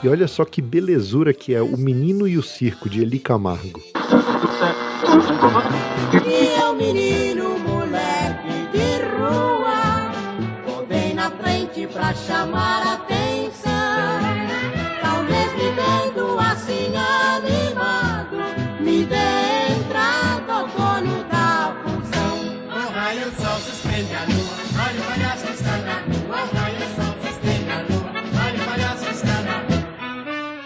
E 0.06 0.08
olha 0.08 0.28
só 0.28 0.46
que 0.46 0.62
belezura 0.62 1.34
que 1.34 1.52
é 1.52 1.64
O 1.64 1.76
Menino 1.76 2.28
e 2.28 2.38
o 2.38 2.44
Circo, 2.44 2.88
de 2.88 3.02
Eli 3.02 3.18
Camargo. 3.18 3.82
Um 6.64 6.74
menino, 6.76 7.58
moleque 7.58 8.68
de 8.72 9.02
rua, 9.18 10.12
tô 10.64 10.86
bem 10.86 11.16
na 11.16 11.32
frente 11.32 11.88
pra 11.88 12.14
chamar 12.14 12.86
a 12.86 12.94
atenção. 12.94 13.72
Talvez 15.02 15.52
me 15.54 15.72
vendo 15.72 16.38
assim 16.38 16.94
animado, 16.96 18.38
me 18.82 19.06
dê 19.06 19.74
entrada 19.74 20.54
ao 20.54 20.68
dono 20.68 21.24
da 21.32 21.76
função. 21.84 22.38
O 22.70 22.92
raio 22.94 23.32
sol 23.42 23.58
suspende 23.60 24.14
a 24.14 24.24
lua, 24.26 24.86
olha 24.88 25.02
o 25.02 25.04
palhaço 25.04 25.48
está 25.52 25.78
na 25.80 25.94
rua. 26.02 26.44
O 26.44 26.56
raio 26.56 26.96
sol 26.96 27.05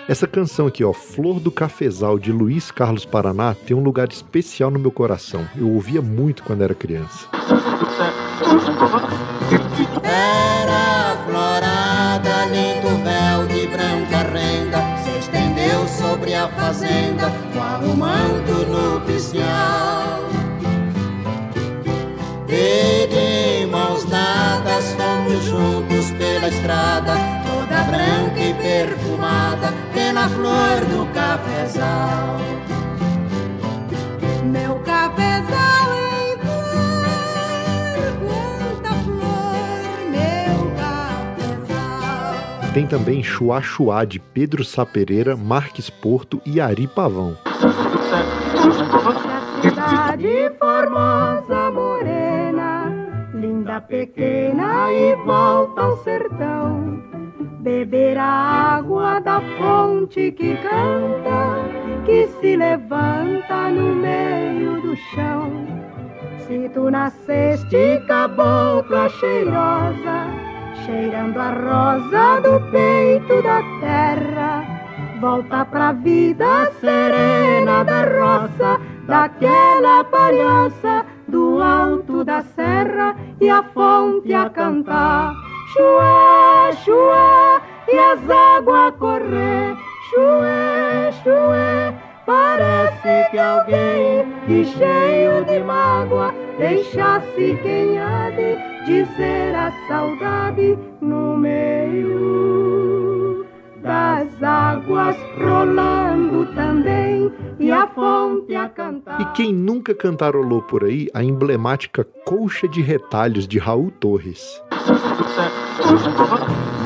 Essa 0.10 0.26
canção 0.26 0.66
aqui, 0.66 0.84
ó, 0.84 0.92
Flor 0.92 1.40
do 1.40 1.52
Cafezal, 1.52 2.18
de 2.18 2.32
Luiz 2.32 2.72
Carlos 2.72 3.06
Paraná, 3.06 3.54
tem 3.54 3.78
um 3.78 3.84
lugar 3.84 4.08
especial 4.10 4.72
no 4.72 4.80
meu 4.80 4.92
coração. 4.92 5.48
Eu 5.56 5.70
ouvia 5.70 6.02
muito 6.02 6.42
quando 6.42 6.64
era 6.64 6.74
criança. 6.74 7.28
Era 10.04 11.16
florada, 11.28 12.46
lindo 12.46 12.90
véu 13.04 13.46
de 13.50 13.68
branca 13.68 14.24
renda, 14.34 14.98
se 15.04 15.20
estendeu 15.20 15.88
sobre 15.88 16.34
a 16.34 16.48
fazenda, 16.48 17.32
qual 17.54 17.80
o 17.82 17.96
manto 17.96 18.66
nupcial. 18.66 20.28
E 22.50 23.06
de 23.06 23.68
mãos 23.68 24.06
dadas 24.06 24.92
fomos 24.96 25.44
juntos 25.46 26.10
pela 26.18 26.48
estrada, 26.48 27.14
toda 27.46 27.84
branca 27.84 28.40
e 28.40 28.56
perfumada, 28.56 29.72
pela 30.10 30.28
flor 30.30 30.86
do 30.86 31.06
cafezal. 31.14 32.40
Meu 34.44 34.80
cafezal 34.80 35.94
em 35.94 36.36
flor, 36.40 37.06
quanta 38.26 38.90
flor, 39.04 40.00
meu 40.10 40.72
cafezal. 40.78 42.34
Tem 42.74 42.88
também 42.88 43.22
Chuá 43.22 43.62
Chuá, 43.62 44.04
de 44.04 44.18
Pedro 44.18 44.66
Sá 44.66 44.84
Pereira, 44.84 45.38
Marques 45.38 45.92
Porto 45.92 46.42
e 46.44 46.60
Ari 46.60 46.88
Pavão. 46.88 47.38
Cidade 49.62 50.52
formosa, 50.58 51.70
morena, 51.70 52.92
linda 53.36 53.80
pequena 53.82 54.92
e 54.92 55.16
volta 55.24 55.82
ao 55.82 56.04
sertão. 56.04 57.09
Beber 57.40 58.18
a 58.18 58.76
água 58.76 59.22
da 59.22 59.40
fonte 59.58 60.30
que 60.34 60.58
canta, 60.58 62.04
que 62.06 62.28
se 62.28 62.58
levanta 62.58 63.70
no 63.70 63.96
meio 63.96 64.82
do 64.82 64.94
chão. 64.98 65.50
Se 66.40 66.68
tu 66.74 66.92
nasceste 66.92 68.04
cabocla 68.08 69.08
cheirosa, 69.08 70.28
cheirando 70.86 71.38
a 71.38 71.52
rosa 71.52 72.42
do 72.42 72.72
peito 72.72 73.42
da 73.42 73.62
terra, 73.80 74.66
volta 75.22 75.64
pra 75.64 75.94
vida 75.94 76.70
serena 76.82 77.86
da 77.86 78.04
roça, 78.04 78.82
daquela 79.08 80.04
palhoça 80.04 81.06
do 81.26 81.62
alto 81.62 82.26
da 82.26 82.42
serra 82.42 83.16
e 83.40 83.50
a 83.50 83.64
fonte 83.64 84.34
a 84.34 84.50
cantar. 84.50 85.49
Chué, 85.74 86.72
chué, 86.84 87.62
e 87.88 87.98
as 87.98 88.30
águas 88.30 88.94
correr. 88.98 89.78
Chué, 90.10 91.12
chué, 91.24 91.94
parece 92.26 93.30
que 93.30 93.38
alguém 93.38 94.26
de 94.48 94.66
cheio 94.66 95.46
de 95.46 95.60
mágoa 95.60 96.34
deixasse 96.58 97.60
quem 97.62 98.00
há 98.00 98.32
de 98.32 98.58
dizer 98.86 99.56
a 99.56 99.72
saudade 99.88 100.78
no 101.02 101.38
meio 101.38 103.46
das 103.82 104.44
águas 104.44 105.16
rolando 105.38 106.46
também 106.54 107.32
e 107.60 107.72
a 107.72 107.88
fonte 107.88 108.56
a 108.56 108.70
cantar. 108.70 109.22
E 109.22 109.26
quem 109.34 109.54
nunca 109.54 109.94
cantarolou 109.94 110.62
por 110.62 110.84
aí 110.84 111.08
a 111.14 111.24
emblemática 111.24 112.04
Colcha 112.26 112.68
de 112.68 112.82
Retalhos 112.82 113.48
de 113.48 113.58
Raul 113.58 113.92
Torres. 113.92 114.62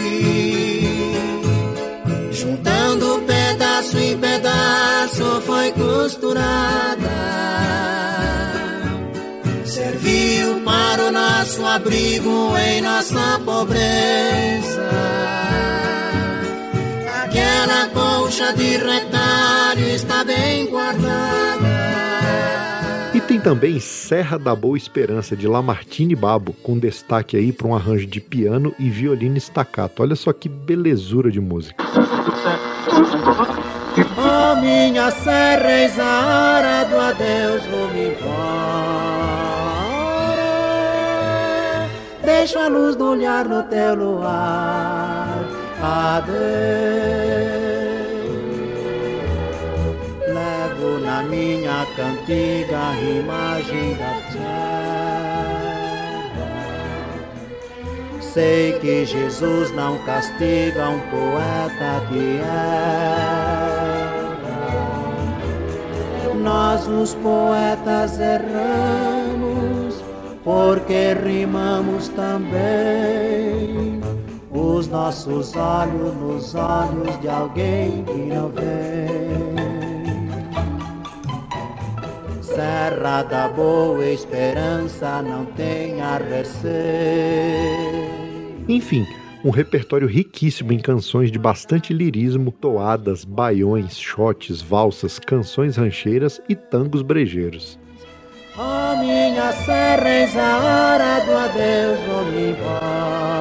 juntando 2.31 3.23
pedaço 3.27 3.97
em 3.97 4.17
pedaço, 4.17 5.41
foi 5.45 5.71
costurada. 5.71 7.15
Serviu 9.65 10.61
para 10.63 11.07
o 11.07 11.11
nosso 11.11 11.65
abrigo 11.65 12.57
em 12.57 12.81
nossa 12.81 13.39
pobreza. 13.45 14.89
Aquela 17.23 17.87
colcha 17.93 18.53
de 18.53 18.77
retalho 18.77 19.87
está 19.89 20.23
bem 20.23 20.67
guardada. 20.67 21.44
Também 23.45 23.79
Serra 23.79 24.39
da 24.39 24.55
Boa 24.55 24.75
Esperança, 24.75 25.35
de 25.35 25.47
Lamartine 25.47 26.15
Babo, 26.15 26.51
com 26.63 26.79
destaque 26.79 27.37
aí 27.37 27.53
para 27.53 27.67
um 27.67 27.75
arranjo 27.75 28.07
de 28.07 28.19
piano 28.19 28.73
e 28.79 28.89
violino 28.89 29.37
staccato. 29.37 30.01
Olha 30.01 30.15
só 30.15 30.33
que 30.33 30.49
belezura 30.49 31.29
de 31.29 31.39
música. 31.39 31.85
Oh, 34.17 34.59
minha 34.59 35.11
serra 35.11 35.83
exara 35.83 36.85
do 36.85 36.97
adeus, 36.97 37.63
vou-me 37.67 38.07
embora. 38.07 38.25
Deixo 42.25 42.57
a 42.57 42.67
luz 42.67 42.95
do 42.95 43.11
olhar 43.11 43.45
no 43.47 43.61
teu 43.61 43.93
luar. 43.93 45.45
Adeus. 45.83 46.84
Cantiga 51.95 52.89
a 52.89 52.93
imagem 53.01 53.95
da 53.95 54.21
terra. 54.31 55.55
Sei 58.21 58.73
que 58.79 59.05
Jesus 59.05 59.71
não 59.71 59.97
castiga 59.99 60.89
um 60.89 60.99
poeta 61.09 62.05
que 62.09 62.39
erra. 62.39 63.65
Nós, 66.35 66.87
os 66.87 67.15
poetas, 67.15 68.19
erramos 68.19 70.03
porque 70.45 71.13
rimamos 71.13 72.07
também 72.09 73.99
os 74.51 74.87
nossos 74.87 75.55
olhos 75.55 76.13
nos 76.15 76.53
olhos 76.53 77.19
de 77.19 77.27
alguém 77.27 78.03
que 78.03 78.13
não 78.13 78.49
vem. 78.49 79.54
Serra 82.55 83.21
da 83.23 83.49
Boa 83.49 84.05
Esperança 84.05 85.21
não 85.21 85.43
tem 85.43 85.99
a 85.99 86.17
receio. 86.17 86.75
Enfim, 88.69 89.05
um 89.43 89.49
repertório 89.49 90.07
riquíssimo 90.07 90.71
em 90.71 90.79
canções 90.79 91.29
de 91.29 91.37
bastante 91.37 91.93
lirismo, 91.93 92.53
toadas, 92.53 93.25
baiões, 93.25 93.99
shotes, 93.99 94.61
valsas, 94.61 95.19
canções 95.19 95.75
rancheiras 95.75 96.39
e 96.47 96.55
tangos 96.55 97.01
brejeiros. 97.01 97.77
A 98.57 98.95
minha 99.01 99.51
serra 99.51 100.09
eis 100.09 100.33
a 100.37 100.57
hora 100.57 101.25
do 101.25 101.33
adeus, 101.33 101.99
vou 102.07 102.23
me 102.31 102.51
embora. 102.51 103.35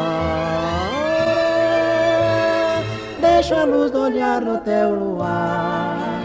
Deixa 3.21 3.61
a 3.61 3.65
luz 3.65 3.93
do 3.93 4.01
olhar 4.01 4.41
no 4.41 4.59
teu 4.59 4.93
luar. 4.93 6.21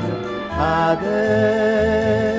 Adeus. 0.58 2.39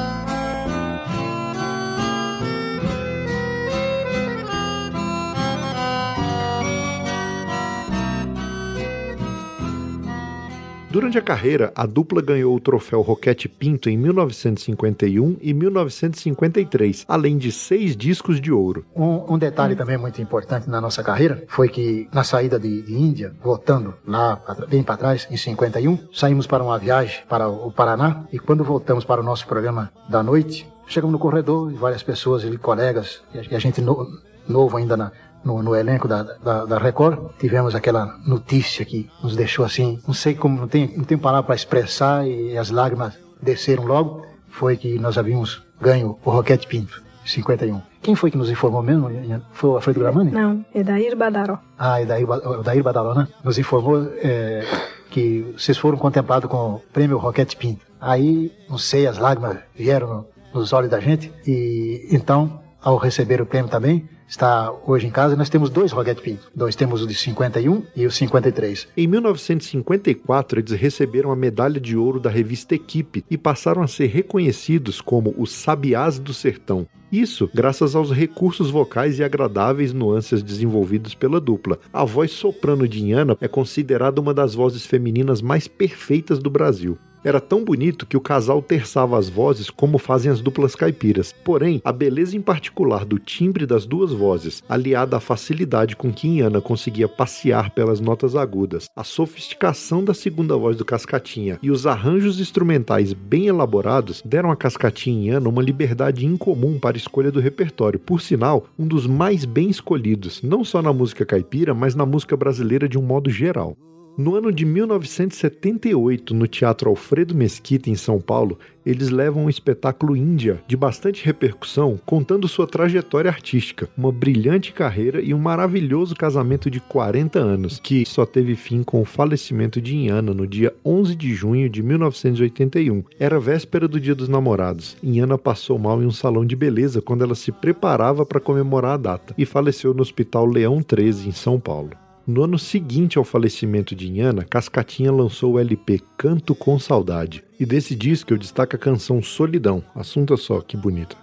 Durante 10.91 11.17
a 11.17 11.21
carreira, 11.21 11.71
a 11.73 11.85
dupla 11.85 12.21
ganhou 12.21 12.53
o 12.53 12.59
troféu 12.59 13.01
Roquete 13.01 13.47
Pinto 13.47 13.89
em 13.89 13.95
1951 13.97 15.37
e 15.41 15.53
1953, 15.53 17.05
além 17.07 17.37
de 17.37 17.49
seis 17.49 17.95
discos 17.95 18.41
de 18.41 18.51
ouro. 18.51 18.85
Um, 18.93 19.35
um 19.35 19.37
detalhe 19.37 19.73
também 19.73 19.97
muito 19.97 20.21
importante 20.21 20.69
na 20.69 20.81
nossa 20.81 21.01
carreira 21.01 21.45
foi 21.47 21.69
que 21.69 22.09
na 22.13 22.25
saída 22.25 22.59
de, 22.59 22.81
de 22.81 22.93
Índia, 22.93 23.33
voltando 23.41 23.93
lá 24.05 24.41
bem 24.67 24.83
para 24.83 24.97
trás, 24.97 25.25
em 25.31 25.37
51, 25.37 25.97
saímos 26.11 26.45
para 26.45 26.61
uma 26.61 26.77
viagem 26.77 27.21
para 27.29 27.47
o 27.47 27.71
Paraná 27.71 28.25
e 28.33 28.37
quando 28.37 28.61
voltamos 28.63 29.05
para 29.05 29.21
o 29.21 29.23
nosso 29.23 29.47
programa 29.47 29.93
da 30.09 30.21
noite, 30.21 30.67
chegamos 30.87 31.13
no 31.13 31.19
corredor 31.19 31.71
e 31.71 31.75
várias 31.75 32.03
pessoas 32.03 32.43
colegas, 32.57 33.21
e 33.33 33.55
a 33.55 33.59
gente 33.59 33.79
no- 33.81 34.05
novo 34.45 34.75
ainda 34.75 34.97
na- 34.97 35.11
no, 35.43 35.61
no 35.63 35.75
elenco 35.75 36.07
da, 36.07 36.23
da, 36.23 36.65
da 36.65 36.77
Record, 36.77 37.31
tivemos 37.39 37.73
aquela 37.75 38.17
notícia 38.25 38.85
que 38.85 39.09
nos 39.23 39.35
deixou 39.35 39.65
assim, 39.65 39.99
não 40.07 40.13
sei 40.13 40.35
como, 40.35 40.59
não 40.59 40.67
tem, 40.67 40.93
não 40.95 41.03
tem 41.03 41.17
palavra 41.17 41.43
para 41.47 41.55
expressar 41.55 42.27
e 42.27 42.57
as 42.57 42.69
lágrimas 42.69 43.13
desceram 43.41 43.85
logo, 43.85 44.25
foi 44.49 44.77
que 44.77 44.99
nós 44.99 45.17
havíamos 45.17 45.63
ganho 45.79 46.17
o 46.23 46.29
Roquete 46.31 46.67
Pinto, 46.67 47.01
51. 47.25 47.81
Quem 48.01 48.15
foi 48.15 48.31
que 48.31 48.37
nos 48.37 48.49
informou 48.49 48.81
mesmo? 48.81 49.09
Foi 49.53 49.69
o 49.69 49.75
Alfredo 49.75 49.99
Gramani? 49.99 50.31
Não, 50.31 50.65
Edair 50.73 51.15
Badaró. 51.15 51.59
Ah, 51.77 52.01
e 52.01 52.05
daí 52.05 52.23
o 52.23 52.63
Dair 52.63 52.83
Badaló, 52.83 53.13
né? 53.13 53.27
Nos 53.43 53.59
informou 53.59 54.11
é, 54.17 54.65
que 55.11 55.53
vocês 55.57 55.77
foram 55.77 55.97
contemplados 55.97 56.49
com 56.49 56.75
o 56.75 56.79
prêmio 56.91 57.17
Roquete 57.19 57.55
Pinto. 57.55 57.85
Aí, 57.99 58.51
não 58.67 58.77
sei, 58.79 59.05
as 59.05 59.19
lágrimas 59.19 59.57
vieram 59.75 60.07
no- 60.07 60.25
nos 60.53 60.73
olhos 60.73 60.89
da 60.89 60.99
gente 60.99 61.31
e 61.47 62.07
então, 62.11 62.59
ao 62.81 62.97
receber 62.97 63.39
o 63.39 63.45
prêmio 63.45 63.69
também, 63.69 64.09
está 64.31 64.73
hoje 64.87 65.05
em 65.05 65.09
casa, 65.09 65.35
nós 65.35 65.49
temos 65.49 65.69
dois 65.69 65.91
Roquete 65.91 66.21
Pinto. 66.21 66.49
Dois, 66.55 66.73
temos 66.73 67.01
o 67.03 67.07
de 67.07 67.13
51 67.13 67.83
e 67.93 68.05
o 68.05 68.11
53. 68.11 68.87
Em 68.95 69.05
1954, 69.05 70.59
eles 70.59 70.71
receberam 70.71 71.31
a 71.31 71.35
medalha 71.35 71.81
de 71.81 71.97
ouro 71.97 72.17
da 72.17 72.29
revista 72.29 72.73
Equipe 72.73 73.25
e 73.29 73.37
passaram 73.37 73.83
a 73.83 73.87
ser 73.87 74.07
reconhecidos 74.07 75.01
como 75.01 75.35
os 75.37 75.51
Sabiás 75.51 76.17
do 76.17 76.33
Sertão. 76.33 76.87
Isso 77.11 77.49
graças 77.53 77.93
aos 77.93 78.09
recursos 78.09 78.69
vocais 78.69 79.19
e 79.19 79.23
agradáveis 79.23 79.91
nuances 79.91 80.41
desenvolvidos 80.41 81.13
pela 81.13 81.41
dupla. 81.41 81.77
A 81.91 82.05
voz 82.05 82.31
soprano 82.31 82.87
de 82.87 83.01
Inhana 83.01 83.37
é 83.41 83.49
considerada 83.49 84.21
uma 84.21 84.33
das 84.33 84.55
vozes 84.55 84.85
femininas 84.85 85.41
mais 85.41 85.67
perfeitas 85.67 86.39
do 86.39 86.49
Brasil. 86.49 86.97
Era 87.23 87.39
tão 87.39 87.63
bonito 87.63 88.07
que 88.07 88.17
o 88.17 88.21
casal 88.21 88.63
terçava 88.63 89.17
as 89.17 89.29
vozes 89.29 89.69
como 89.69 89.99
fazem 89.99 90.31
as 90.31 90.41
duplas 90.41 90.73
caipiras. 90.73 91.31
Porém, 91.43 91.79
a 91.85 91.91
beleza 91.91 92.35
em 92.35 92.41
particular 92.41 93.05
do 93.05 93.19
timbre 93.19 93.67
das 93.67 93.85
duas 93.85 94.11
vozes, 94.11 94.63
aliada 94.67 95.17
à 95.17 95.19
facilidade 95.19 95.95
com 95.95 96.11
que 96.11 96.27
Inhana 96.27 96.59
conseguia 96.59 97.07
passear 97.07 97.69
pelas 97.71 97.99
notas 97.99 98.35
agudas, 98.35 98.89
a 98.95 99.03
sofisticação 99.03 100.03
da 100.03 100.15
segunda 100.15 100.57
voz 100.57 100.75
do 100.75 100.83
Cascatinha 100.83 101.59
e 101.61 101.69
os 101.69 101.85
arranjos 101.85 102.39
instrumentais 102.39 103.13
bem 103.13 103.45
elaborados 103.45 104.23
deram 104.25 104.49
a 104.49 104.55
Cascatinha 104.55 105.11
Inhana 105.11 105.49
uma 105.49 105.61
liberdade 105.61 106.25
incomum 106.25 106.79
para 106.79 106.97
escolha 107.01 107.31
do 107.31 107.39
repertório. 107.39 107.99
Por 107.99 108.21
sinal, 108.21 108.67
um 108.77 108.87
dos 108.87 109.05
mais 109.05 109.43
bem 109.43 109.69
escolhidos, 109.69 110.41
não 110.41 110.63
só 110.63 110.81
na 110.81 110.93
música 110.93 111.25
caipira, 111.25 111.73
mas 111.73 111.95
na 111.95 112.05
música 112.05 112.37
brasileira 112.37 112.87
de 112.87 112.97
um 112.97 113.01
modo 113.01 113.29
geral. 113.29 113.75
No 114.17 114.35
ano 114.35 114.51
de 114.51 114.65
1978, 114.65 116.33
no 116.33 116.45
Teatro 116.45 116.89
Alfredo 116.89 117.33
Mesquita, 117.33 117.89
em 117.89 117.95
São 117.95 118.19
Paulo, 118.19 118.59
eles 118.85 119.09
levam 119.09 119.45
um 119.45 119.49
espetáculo 119.49 120.17
Índia 120.17 120.61
de 120.67 120.75
bastante 120.75 121.25
repercussão, 121.25 121.97
contando 122.05 122.47
sua 122.47 122.67
trajetória 122.67 123.31
artística, 123.31 123.89
uma 123.97 124.11
brilhante 124.11 124.73
carreira 124.73 125.21
e 125.21 125.33
um 125.33 125.39
maravilhoso 125.39 126.13
casamento 126.13 126.69
de 126.69 126.81
40 126.81 127.39
anos, 127.39 127.79
que 127.79 128.05
só 128.05 128.25
teve 128.25 128.55
fim 128.55 128.83
com 128.83 129.01
o 129.01 129.05
falecimento 129.05 129.81
de 129.81 129.95
Inhana 129.95 130.33
no 130.33 130.45
dia 130.45 130.73
11 130.83 131.15
de 131.15 131.33
junho 131.33 131.69
de 131.69 131.81
1981. 131.81 133.03
Era 133.17 133.39
véspera 133.39 133.87
do 133.87 133.99
Dia 133.99 134.13
dos 134.13 134.27
Namorados. 134.27 134.97
Inhana 135.01 135.37
passou 135.37 135.79
mal 135.79 136.03
em 136.03 136.05
um 136.05 136.11
salão 136.11 136.45
de 136.45 136.55
beleza 136.55 137.01
quando 137.01 137.23
ela 137.23 137.35
se 137.35 137.51
preparava 137.51 138.25
para 138.25 138.41
comemorar 138.41 138.95
a 138.95 138.97
data 138.97 139.33
e 139.37 139.45
faleceu 139.45 139.93
no 139.93 140.01
Hospital 140.01 140.45
Leão 140.45 140.83
13, 140.83 141.29
em 141.29 141.31
São 141.31 141.57
Paulo. 141.57 141.91
No 142.25 142.43
ano 142.43 142.59
seguinte 142.59 143.17
ao 143.17 143.23
falecimento 143.23 143.95
de 143.95 144.07
Inhana, 144.07 144.43
Cascatinha 144.43 145.11
lançou 145.11 145.53
o 145.53 145.59
LP 145.59 146.01
Canto 146.17 146.53
com 146.53 146.77
Saudade. 146.77 147.43
E 147.59 147.65
desse 147.65 147.95
disco 147.95 148.33
eu 148.33 148.37
destaco 148.37 148.75
a 148.75 148.79
canção 148.79 149.21
Solidão. 149.21 149.83
Assunto 149.95 150.37
só, 150.37 150.61
que 150.61 150.77
bonita. 150.77 151.15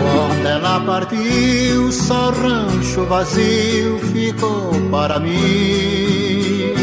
Quando 0.00 0.46
ela 0.46 0.80
partiu, 0.80 1.92
só 1.92 2.30
rancho 2.30 3.04
vazio 3.04 3.98
ficou 4.12 4.72
para 4.90 5.20
mim. 5.20 6.74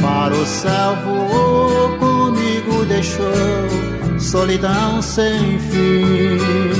Para 0.00 0.34
o 0.34 0.46
céu 0.46 0.96
voou, 1.04 1.98
comigo 1.98 2.84
deixou 2.86 3.26
solidão 4.18 5.02
sem 5.02 5.58
fim. 5.58 6.75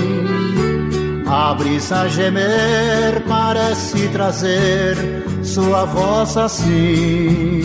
A 1.29 1.55
brisa 1.55 2.09
gemer 2.09 3.21
parece 3.27 4.09
trazer 4.09 4.97
sua 5.43 5.85
voz 5.85 6.37
assim. 6.37 7.63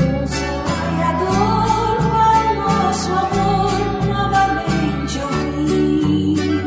Um 0.00 0.26
sonhador 0.26 1.28
ao 2.10 2.54
nosso 2.56 3.12
amor 3.12 3.70
novamente 4.08 5.20
ouvir. 5.20 6.66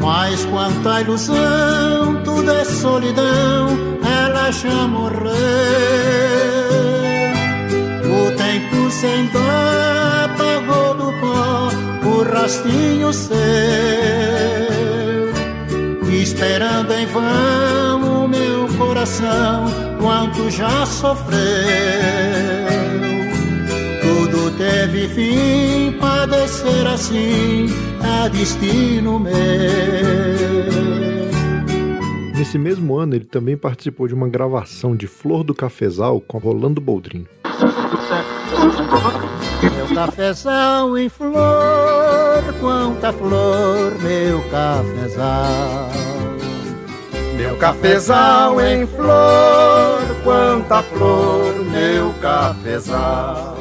Mas 0.00 0.42
quanta 0.46 1.02
ilusão, 1.02 2.22
tudo 2.24 2.50
é 2.50 2.64
solidão, 2.64 3.68
ela 4.02 4.50
já 4.52 4.88
morreu. 4.88 5.32
O 8.04 8.36
tempo 8.38 8.90
sem 8.90 9.26
dó 9.26 9.51
rastinho 12.42 13.12
seu, 13.12 13.32
esperando 16.10 16.92
em 16.92 17.06
vão 17.06 18.24
o 18.24 18.28
meu 18.28 18.66
coração, 18.76 19.66
quanto 20.00 20.50
já 20.50 20.84
sofreu. 20.84 21.38
Tudo 24.00 24.50
teve 24.58 25.06
fim, 25.10 25.96
padecer 26.00 26.84
assim 26.88 27.66
é 28.02 28.28
destino 28.28 29.20
meu. 29.20 29.32
Nesse 32.36 32.58
mesmo 32.58 32.98
ano, 32.98 33.14
ele 33.14 33.24
também 33.24 33.56
participou 33.56 34.08
de 34.08 34.14
uma 34.14 34.28
gravação 34.28 34.96
de 34.96 35.06
Flor 35.06 35.44
do 35.44 35.54
Cafezal 35.54 36.20
com 36.20 36.38
Rolando 36.38 36.80
Boldrin. 36.80 37.24
Meu 39.92 40.06
cafezal 40.06 40.96
em 40.96 41.08
flor, 41.10 42.42
quanta 42.60 43.12
flor, 43.12 43.94
meu 44.00 44.40
cafezal. 44.48 45.90
Meu 47.36 47.56
cafezal 47.58 48.58
em 48.62 48.86
flor, 48.86 50.16
quanta 50.24 50.82
flor, 50.82 51.54
meu 51.66 52.10
cafezal. 52.22 53.58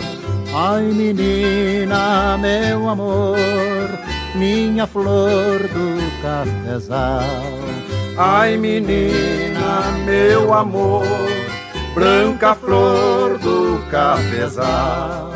Ai 0.55 0.84
menina, 0.84 2.38
meu 2.38 2.88
amor, 2.88 3.38
minha 4.34 4.88
flor 4.88 5.59
do 5.59 6.21
cafezal. 6.21 7.23
Ai 8.17 8.55
menina, 8.55 9.82
meu 10.05 10.53
amor, 10.53 11.05
branca 11.93 12.55
flor 12.55 13.38
do 13.38 13.84
cafezal. 13.91 15.29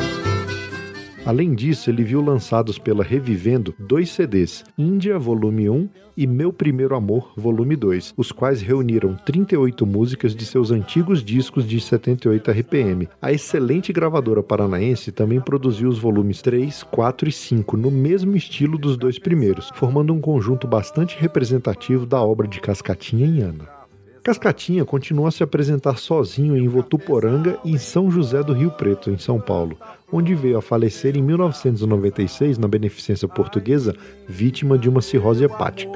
Além 1.26 1.56
disso, 1.56 1.90
ele 1.90 2.04
viu 2.04 2.22
lançados 2.22 2.78
pela 2.78 3.04
Revivendo 3.04 3.74
dois 3.80 4.12
CDs, 4.12 4.64
Índia 4.78 5.18
Volume 5.18 5.68
1 5.68 5.90
e 6.16 6.28
Meu 6.28 6.54
Primeiro 6.54 6.96
Amor 6.96 7.34
Volume 7.36 7.76
2, 7.76 8.14
os 8.16 8.32
quais 8.32 8.62
reuniram 8.62 9.16
38 9.26 9.88
músicas 9.88 10.36
de 10.36 10.46
seus 10.46 10.70
antigos 10.70 11.24
discos 11.24 11.66
de 11.66 11.82
78 11.82 12.52
RPM. 12.52 13.10
A 13.20 13.32
excelente 13.32 13.92
gravadora 13.92 14.44
paranaense 14.44 15.12
também 15.12 15.42
produziu 15.42 15.90
os 15.90 15.98
volumes 15.98 16.44
3, 16.44 16.84
4 16.84 17.28
e 17.28 17.32
5 17.32 17.76
no 17.76 17.90
mesmo 17.90 18.38
estilo 18.38 18.78
dos 18.78 18.96
dois 18.96 19.18
primeiros, 19.18 19.72
formando 19.74 20.14
um 20.14 20.22
conjunto 20.22 20.68
bastante 20.68 21.18
representativo 21.20 22.06
da 22.06 22.22
obra 22.22 22.48
de 22.48 22.62
Cascatinha 22.62 23.26
em 23.26 23.42
Ana. 23.42 23.85
Cascatinha 24.26 24.84
continua 24.84 25.28
a 25.28 25.32
se 25.32 25.44
apresentar 25.44 26.00
sozinho 26.00 26.58
em 26.58 26.68
Votuporanga 26.68 27.60
e 27.64 27.74
em 27.74 27.78
São 27.78 28.10
José 28.10 28.42
do 28.42 28.54
Rio 28.54 28.72
Preto, 28.72 29.12
em 29.12 29.20
São 29.20 29.40
Paulo, 29.40 29.78
onde 30.12 30.34
veio 30.34 30.58
a 30.58 30.64
falecer 30.64 31.16
em 31.16 31.22
1996 31.22 32.58
na 32.58 32.68
Beneficência 32.68 33.28
Portuguesa, 33.28 33.96
vítima 34.28 34.80
de 34.80 34.90
uma 34.90 35.00
cirrose 35.00 35.44
hepática. 35.44 35.92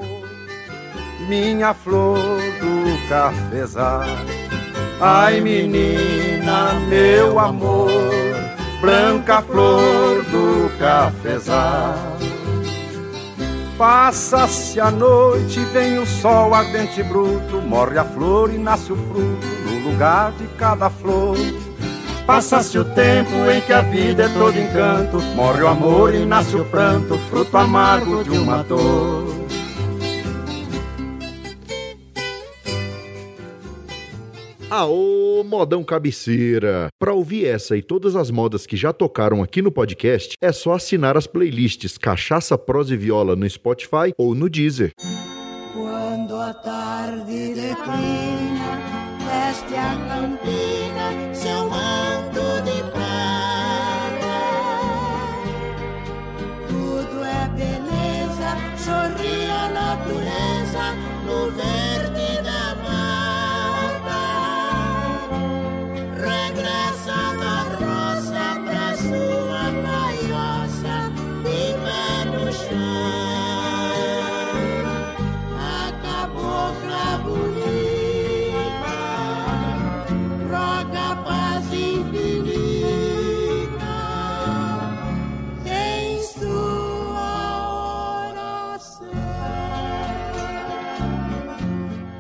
minha 1.28 1.74
flor 1.74 2.20
do 2.20 3.10
cafezal. 3.10 4.04
Ai, 5.02 5.42
menina, 5.42 6.74
meu 6.88 7.40
amor, 7.40 7.90
branca 8.80 9.42
flor 9.42 10.24
do 10.26 10.78
cafezal. 10.78 12.19
Passa-se 13.80 14.78
a 14.78 14.92
noite, 14.92 15.58
vem 15.72 16.00
o 16.00 16.06
sol 16.06 16.54
ardente 16.54 17.00
e 17.00 17.04
bruto, 17.04 17.62
morre 17.62 17.98
a 17.98 18.04
flor 18.04 18.54
e 18.54 18.58
nasce 18.58 18.92
o 18.92 18.98
fruto 18.98 19.48
no 19.66 19.90
lugar 19.90 20.34
de 20.34 20.46
cada 20.58 20.90
flor. 20.90 21.38
Passa-se 22.26 22.78
o 22.78 22.84
tempo 22.84 23.32
em 23.50 23.62
que 23.62 23.72
a 23.72 23.80
vida 23.80 24.24
é 24.24 24.28
todo 24.38 24.60
encanto, 24.60 25.22
morre 25.34 25.64
o 25.64 25.68
amor 25.70 26.14
e 26.14 26.26
nasce 26.26 26.58
o 26.58 26.66
pranto, 26.66 27.18
fruto 27.30 27.56
amargo 27.56 28.22
de 28.22 28.32
uma 28.32 28.62
dor. 28.64 29.49
Aô, 34.70 35.44
modão 35.44 35.84
cabeceira! 35.84 36.90
Para 37.00 37.12
ouvir 37.12 37.48
essa 37.48 37.76
e 37.76 37.82
todas 37.82 38.16
as 38.16 38.30
modas 38.30 38.68
que 38.68 38.78
já 38.78 38.94
tocaram 38.94 39.42
aqui 39.42 39.64
no 39.64 39.72
podcast, 39.72 40.36
é 40.40 40.52
só 40.52 40.74
assinar 40.74 41.18
as 41.18 41.26
playlists 41.26 41.98
Cachaça, 41.98 42.56
Prosa 42.56 42.94
e 42.94 42.98
Viola 42.98 43.36
no 43.36 43.50
Spotify 43.50 44.14
ou 44.16 44.36
no 44.36 44.48
Deezer. 44.48 44.92
Quando 45.74 46.36
a 46.36 46.54
tarde 46.54 47.56
declina, 47.56 48.78
veste 49.26 49.74
a 49.74 49.96
campina 50.08 50.59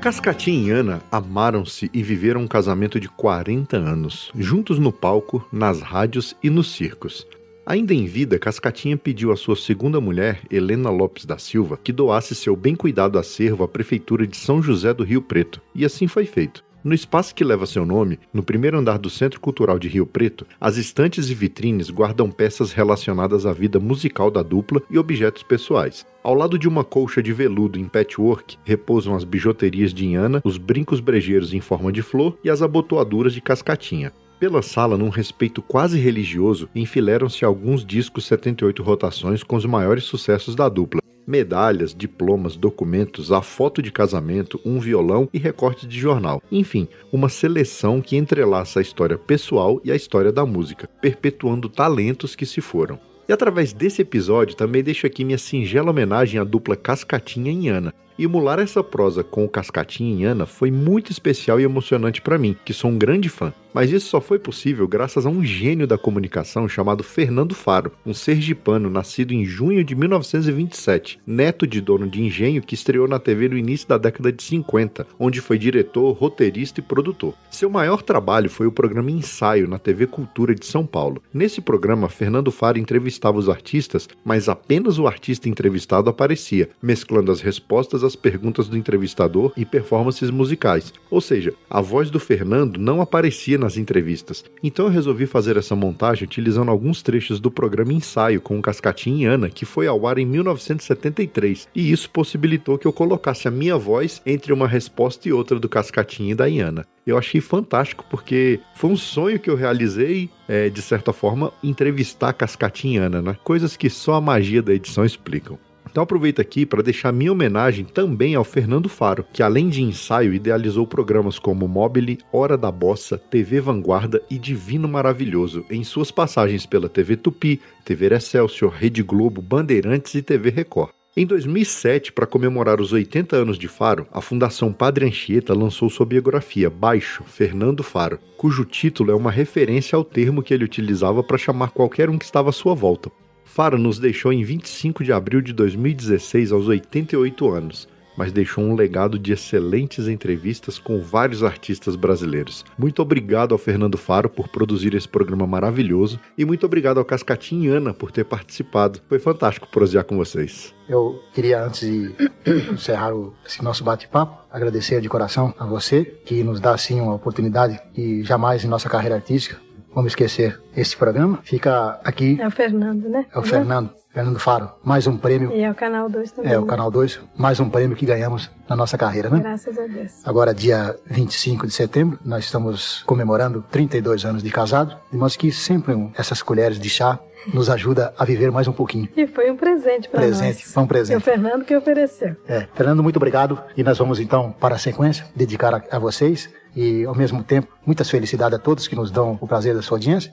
Cascatinha 0.10 0.68
e 0.68 0.72
Ana 0.72 1.04
amaram-se 1.12 1.88
e 1.94 2.02
viveram 2.02 2.42
um 2.42 2.48
casamento 2.48 3.00
de 3.00 3.08
40 3.08 3.78
anos, 3.78 4.32
juntos 4.36 4.80
no 4.80 4.92
palco, 4.92 5.48
nas 5.54 5.82
rádios 5.82 6.36
e 6.42 6.50
nos 6.50 6.72
circos. 6.72 7.28
Ainda 7.64 7.94
em 7.94 8.08
vida, 8.08 8.40
Cascatinha 8.40 8.98
pediu 8.98 9.32
à 9.32 9.38
sua 9.38 9.56
segunda 9.56 10.02
mulher, 10.02 10.42
Helena 10.50 10.90
Lopes 10.90 11.26
da 11.26 11.38
Silva, 11.38 11.78
que 11.78 11.94
doasse 11.94 12.34
seu 12.34 12.56
bem 12.56 12.76
cuidado 12.76 13.20
acervo 13.20 13.64
à 13.64 13.68
Prefeitura 13.68 14.26
de 14.26 14.36
São 14.36 14.64
José 14.64 14.96
do 14.96 15.04
Rio 15.04 15.22
Preto, 15.22 15.62
e 15.76 15.86
assim 15.86 16.08
foi 16.08 16.26
feito. 16.26 16.64
No 16.82 16.94
espaço 16.94 17.36
que 17.36 17.44
leva 17.44 17.66
seu 17.66 17.86
nome, 17.86 18.18
no 18.34 18.42
primeiro 18.42 18.78
andar 18.78 18.98
do 18.98 19.10
Centro 19.10 19.42
Cultural 19.42 19.78
de 19.78 19.90
Rio 19.90 20.06
Preto, 20.06 20.46
as 20.62 20.78
estantes 20.78 21.30
e 21.30 21.34
vitrines 21.34 21.90
guardam 21.90 22.32
peças 22.32 22.72
relacionadas 22.72 23.46
à 23.46 23.52
vida 23.52 23.82
musical 23.82 24.32
da 24.32 24.42
dupla 24.42 24.82
e 24.90 24.98
objetos 24.98 25.44
pessoais. 25.44 26.06
Ao 26.24 26.34
lado 26.34 26.58
de 26.58 26.70
uma 26.70 26.86
colcha 26.86 27.22
de 27.22 27.34
veludo 27.34 27.78
em 27.78 27.84
patchwork, 27.86 28.58
repousam 28.64 29.14
as 29.14 29.26
bijuterias 29.26 29.94
de 29.94 30.06
Inhana, 30.06 30.42
os 30.46 30.58
brincos 30.58 31.02
brejeiros 31.02 31.54
em 31.54 31.60
forma 31.60 31.92
de 31.92 32.02
flor 32.02 32.38
e 32.46 32.50
as 32.50 32.62
abotoaduras 32.62 33.34
de 33.34 33.42
cascatinha. 33.42 34.14
Pela 34.40 34.62
sala, 34.62 34.98
num 34.98 35.10
respeito 35.10 35.62
quase 35.62 36.00
religioso, 36.00 36.70
enfileiram-se 36.74 37.44
alguns 37.44 37.86
discos 37.86 38.26
78 38.26 38.82
rotações 38.82 39.44
com 39.44 39.58
os 39.58 39.66
maiores 39.66 40.06
sucessos 40.06 40.56
da 40.56 40.70
dupla. 40.70 41.02
Medalhas, 41.30 41.94
diplomas, 41.94 42.56
documentos, 42.56 43.32
a 43.32 43.40
foto 43.40 43.84
de 43.84 43.92
casamento, 43.92 44.60
um 44.66 44.80
violão 44.80 45.30
e 45.32 45.38
recortes 45.38 45.88
de 45.88 46.00
jornal. 46.00 46.42
Enfim, 46.52 46.88
uma 47.14 47.30
seleção 47.30 48.02
que 48.02 48.18
entrelaça 48.18 48.80
a 48.80 48.82
história 48.82 49.16
pessoal 49.16 49.80
e 49.84 49.92
a 49.92 49.96
história 49.96 50.32
da 50.32 50.44
música, 50.44 50.90
perpetuando 51.00 51.70
talentos 51.70 52.36
que 52.36 52.48
se 52.48 52.62
foram. 52.62 53.00
E 53.28 53.32
através 53.32 53.74
desse 53.74 54.02
episódio 54.02 54.56
também 54.56 54.84
deixo 54.84 55.06
aqui 55.06 55.24
minha 55.24 55.38
singela 55.38 55.92
homenagem 55.92 56.40
à 56.40 56.44
dupla 56.44 56.76
Cascatinha 56.76 57.52
e 57.52 57.68
Ana. 57.68 57.94
Emular 58.20 58.60
essa 58.60 58.84
prosa 58.84 59.24
com 59.24 59.46
o 59.46 59.50
Cascatinha 59.50 60.14
e 60.14 60.26
Ana 60.26 60.46
foi 60.46 60.70
muito 60.70 61.10
especial 61.10 61.58
e 61.58 61.64
emocionante 61.64 62.22
para 62.22 62.38
mim, 62.38 62.54
que 62.66 62.74
sou 62.74 62.92
um 62.92 62.98
grande 62.98 63.30
fã. 63.30 63.54
Mas 63.74 63.92
isso 63.92 64.08
só 64.08 64.20
foi 64.20 64.40
possível 64.40 64.88
graças 64.88 65.26
a 65.26 65.30
um 65.30 65.44
gênio 65.46 65.86
da 65.86 65.98
comunicação 65.98 66.68
chamado 66.68 67.04
Fernando 67.04 67.54
Faro, 67.54 67.92
um 68.06 68.14
sergipano 68.14 68.90
nascido 68.90 69.32
em 69.32 69.46
junho 69.46 69.84
de 69.84 69.96
1927, 69.96 71.20
neto 71.26 71.68
de 71.68 71.80
dono 71.80 72.10
de 72.10 72.22
engenho 72.22 72.62
que 72.64 72.74
estreou 72.74 73.08
na 73.08 73.20
TV 73.20 73.48
no 73.48 73.58
início 73.58 73.88
da 73.88 73.98
década 73.98 74.32
de 74.32 74.42
50, 74.42 75.06
onde 75.20 75.40
foi 75.40 75.58
diretor, 75.58 76.12
roteirista 76.14 76.80
e 76.80 76.84
produtor. 76.84 77.36
Seu 77.52 77.70
maior 77.70 78.02
trabalho 78.02 78.50
foi 78.50 78.66
o 78.66 78.72
programa 78.72 79.12
Ensaio 79.12 79.68
na 79.68 79.78
TV 79.78 80.08
Cultura 80.08 80.56
de 80.56 80.66
São 80.66 80.86
Paulo. 80.86 81.22
Nesse 81.34 81.62
programa, 81.62 82.10
Fernando 82.10 82.52
Faro 82.52 82.80
entrevistava 82.80 83.38
os 83.38 83.50
artistas, 83.50 84.10
mas 84.26 84.50
apenas 84.50 84.98
o 84.98 85.06
artista 85.06 85.48
entrevistado 85.48 86.10
aparecia, 86.10 86.70
mesclando 86.82 87.32
as 87.32 87.40
respostas 87.40 88.04
às 88.10 88.16
perguntas 88.16 88.68
do 88.68 88.78
entrevistador 88.78 89.54
e 89.56 89.66
performances 89.66 90.30
musicais. 90.30 90.94
Ou 91.10 91.22
seja, 91.22 91.54
a 91.70 91.80
voz 91.82 92.10
do 92.10 92.20
Fernando 92.20 92.78
não 92.78 93.02
aparecia 93.02 93.58
nas 93.58 93.78
entrevistas. 93.78 94.44
Então 94.62 94.86
eu 94.86 94.92
resolvi 94.92 95.26
fazer 95.26 95.56
essa 95.58 95.76
montagem 95.76 96.26
utilizando 96.26 96.72
alguns 96.72 97.02
trechos 97.02 97.40
do 97.40 97.50
programa 97.50 97.94
Ensaio 97.94 98.42
com 98.42 98.58
o 98.58 98.62
Cascatinha 98.62 99.20
e 99.20 99.26
Ana, 99.26 99.50
que 99.50 99.66
foi 99.66 99.88
ao 99.88 100.06
ar 100.08 100.18
em 100.18 100.26
1973, 100.26 101.68
e 101.76 101.92
isso 101.92 102.10
possibilitou 102.10 102.78
que 102.78 102.88
eu 102.88 102.94
colocasse 102.94 103.48
a 103.48 103.52
minha 103.52 103.78
voz 103.78 104.22
entre 104.26 104.52
uma 104.52 104.68
resposta 104.68 105.28
e 105.28 105.34
outra 105.34 105.60
do 105.60 105.70
Cascatinha 105.70 106.32
e 106.32 106.36
da 106.36 106.48
Iana. 106.48 106.86
Eu 107.06 107.18
achei 107.18 107.42
fantástico 107.42 108.06
porque 108.10 108.60
foi 108.76 108.90
um 108.90 108.98
sonho 108.98 109.40
que 109.40 109.50
eu 109.50 109.56
realizei, 109.56 110.30
é, 110.48 110.70
de 110.70 110.82
certa 110.82 111.12
forma, 111.12 111.52
entrevistar 111.64 112.34
Cascatinha 112.34 113.02
e 113.02 113.04
Ana, 113.04 113.22
né? 113.22 113.38
Coisas 113.44 113.76
que 113.76 113.90
só 113.90 114.14
a 114.14 114.22
magia 114.22 114.62
da 114.62 114.74
edição 114.74 115.04
explicam. 115.06 115.58
Então 115.92 116.04
aproveito 116.04 116.40
aqui 116.40 116.66
para 116.66 116.84
deixar 116.84 117.12
minha 117.12 117.32
homenagem 117.32 117.84
também 117.86 118.36
ao 118.36 118.44
Fernando 118.44 118.88
Faro, 118.88 119.26
que 119.34 119.42
além 119.42 119.70
de 119.70 119.82
ensaio 119.82 120.34
idealizou 120.34 120.86
programas 120.86 121.40
como 121.40 121.68
Mobile, 121.68 122.20
Hora 122.32 122.58
da 122.58 122.72
Bossa, 122.72 123.18
TV 123.18 123.60
Vanguarda 123.60 124.22
e 124.30 124.38
Divino 124.38 124.88
Maravilhoso 124.88 125.66
em 125.70 125.84
suas 125.84 126.12
passagens 126.12 126.66
pela 126.66 126.88
TV 126.88 127.18
Tupi, 127.18 127.60
TV 127.84 128.14
Excelsior, 128.14 128.72
Rede 128.72 129.02
Globo, 129.02 129.42
Bandeirantes 129.42 130.14
e 130.14 130.22
TV 130.22 130.50
Record. 130.50 130.92
Em 131.18 131.26
2007, 131.26 132.14
para 132.14 132.28
comemorar 132.28 132.80
os 132.80 132.94
80 132.94 133.36
anos 133.36 133.58
de 133.58 133.68
Faro, 133.68 134.08
a 134.12 134.22
Fundação 134.22 134.72
Padre 134.72 135.06
Anchieta 135.06 135.54
lançou 135.54 135.90
sua 135.90 136.06
biografia 136.06 136.70
Baixo, 136.70 137.24
Fernando 137.26 137.84
Faro, 137.84 138.20
cujo 138.38 138.64
título 138.64 139.12
é 139.12 139.16
uma 139.16 139.32
referência 139.32 139.98
ao 139.98 140.04
termo 140.04 140.44
que 140.44 140.54
ele 140.54 140.64
utilizava 140.64 141.24
para 141.24 141.38
chamar 141.38 141.72
qualquer 141.72 142.10
um 142.10 142.18
que 142.18 142.26
estava 142.26 142.50
à 142.50 142.54
sua 142.54 142.76
volta. 142.76 143.12
Faro 143.50 143.80
nos 143.80 143.98
deixou 143.98 144.32
em 144.32 144.44
25 144.44 145.04
de 145.04 145.12
abril 145.12 145.42
de 145.42 145.52
2016 145.54 146.52
aos 146.52 146.68
88 146.68 147.52
anos 147.52 147.88
mas 148.20 148.34
deixou 148.34 148.66
um 148.66 148.76
legado 148.76 149.18
de 149.18 149.32
excelentes 149.32 150.10
entrevistas 150.10 150.78
com 150.78 151.02
vários 151.02 151.42
artistas 151.42 151.96
brasileiros. 151.96 152.66
Muito 152.78 153.02
obrigado 153.02 153.54
ao 153.54 153.58
Fernando 153.58 153.98
Faro 153.98 154.30
por 154.30 154.50
produzir 154.50 154.94
esse 154.94 155.08
programa 155.08 155.48
maravilhoso 155.48 156.20
e 156.38 156.44
muito 156.44 156.66
obrigado 156.66 156.98
ao 156.98 157.06
Cascatinho 157.06 157.64
e 157.64 157.74
Ana 157.74 157.94
por 157.94 158.12
ter 158.12 158.26
participado. 158.26 159.00
Foi 159.08 159.20
fantástico 159.20 159.70
prosear 159.72 160.04
com 160.04 160.18
vocês. 160.18 160.76
Eu 160.90 161.24
queria, 161.34 161.64
antes 161.64 161.80
de 161.80 162.14
encerrar 162.74 163.16
o, 163.16 163.34
esse 163.48 163.64
nosso 163.64 163.86
bate-papo, 163.86 164.38
agradecer 164.52 165.00
de 165.00 165.08
coração 165.08 165.54
a 165.58 165.66
você, 165.66 166.04
que 166.04 166.44
nos 166.44 166.60
dá, 166.60 166.74
assim, 166.74 167.00
uma 167.00 167.16
oportunidade 167.16 167.80
que 167.94 168.22
jamais 168.26 168.66
em 168.66 168.68
nossa 168.68 168.90
carreira 168.90 169.16
artística 169.16 169.69
vamos 169.94 170.12
esquecer 170.12 170.60
esse 170.76 170.96
programa. 170.96 171.40
Fica 171.44 172.00
aqui. 172.04 172.40
É 172.40 172.48
o 172.48 172.52
Fernando, 172.52 173.10
né? 173.10 173.26
É 173.34 173.40
o 173.40 173.44
Fernando. 173.44 174.00
Fernando 174.12 174.40
Faro, 174.40 174.72
mais 174.84 175.06
um 175.06 175.16
prêmio. 175.16 175.52
E 175.52 175.62
é 175.62 175.70
o 175.70 175.76
Canal 175.76 176.10
2 176.10 176.32
também. 176.32 176.52
É, 176.52 176.58
o 176.58 176.62
né? 176.62 176.68
Canal 176.68 176.90
2, 176.90 177.20
mais 177.38 177.60
um 177.60 177.70
prêmio 177.70 177.96
que 177.96 178.08
ganhamos 178.08 178.50
na 178.68 178.76
nossa 178.76 178.98
carreira, 178.98 179.30
né? 179.30 179.40
Graças 179.40 179.78
a 179.78 179.86
Deus. 179.86 180.12
Agora, 180.26 180.52
dia 180.52 180.96
25 181.06 181.68
de 181.68 181.74
setembro, 181.74 182.18
nós 182.26 182.46
estamos 182.46 183.04
comemorando 183.04 183.64
32 183.70 184.26
anos 184.26 184.42
de 184.42 184.50
casado, 184.50 184.98
modo 185.12 185.38
que 185.38 185.52
sempre 185.52 186.10
essas 186.18 186.42
colheres 186.42 186.80
de 186.80 186.90
chá 186.90 187.20
nos 187.54 187.70
ajuda 187.70 188.14
a 188.18 188.26
viver 188.26 188.52
mais 188.52 188.68
um 188.68 188.74
pouquinho. 188.74 189.08
E 189.16 189.28
foi 189.28 189.50
um 189.52 189.56
presente 189.56 190.10
para 190.10 190.22
nós. 190.22 190.38
Presente, 190.38 190.68
foi 190.68 190.84
um 190.84 190.88
presente. 190.88 191.16
E 191.16 191.18
o 191.18 191.22
Fernando 191.22 191.64
que 191.64 191.76
ofereceu. 191.76 192.36
É, 192.48 192.68
Fernando, 192.74 193.04
muito 193.04 193.18
obrigado. 193.18 193.62
E 193.78 193.84
nós 193.84 193.98
vamos 193.98 194.20
então 194.20 194.52
para 194.60 194.76
a 194.76 194.80
sequência 194.80 195.26
dedicar 195.36 195.74
a, 195.74 195.84
a 195.92 196.00
vocês 196.00 196.50
e 196.76 197.06
ao 197.06 197.16
mesmo 197.16 197.44
tempo 197.44 197.68
muitas 197.86 198.10
felicidades 198.10 198.58
a 198.58 198.62
todos 198.62 198.88
que 198.88 198.96
nos 198.96 199.12
dão 199.12 199.38
o 199.42 199.48
prazer 199.48 199.76
da 199.76 199.82
sua 199.82 199.98
audiência. 199.98 200.32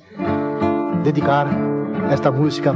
Dedicar 1.02 1.48
esta 2.10 2.30
música 2.30 2.74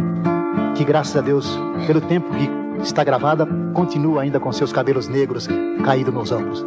que 0.77 0.85
graças 0.85 1.17
a 1.17 1.21
Deus 1.21 1.59
pelo 1.87 2.01
tempo 2.01 2.29
que 2.31 2.83
está 2.83 3.05
gravada 3.05 3.47
continua 3.75 4.23
ainda 4.23 4.41
com 4.41 4.53
seus 4.53 4.73
cabelos 4.73 5.09
negros 5.09 5.49
caídos 5.85 6.13
nos 6.13 6.33
ombros. 6.33 6.65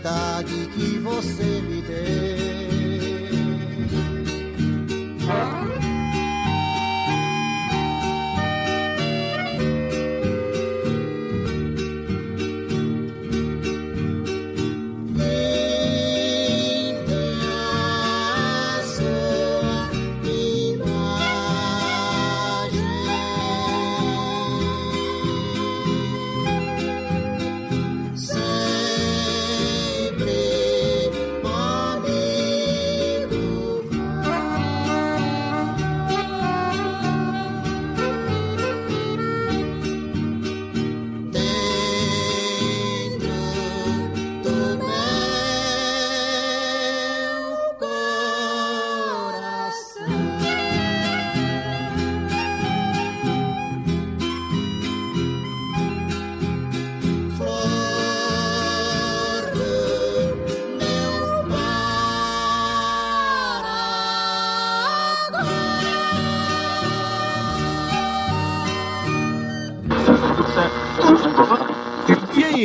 Felicidade 0.00 0.68
que 0.74 0.98
você 0.98 1.59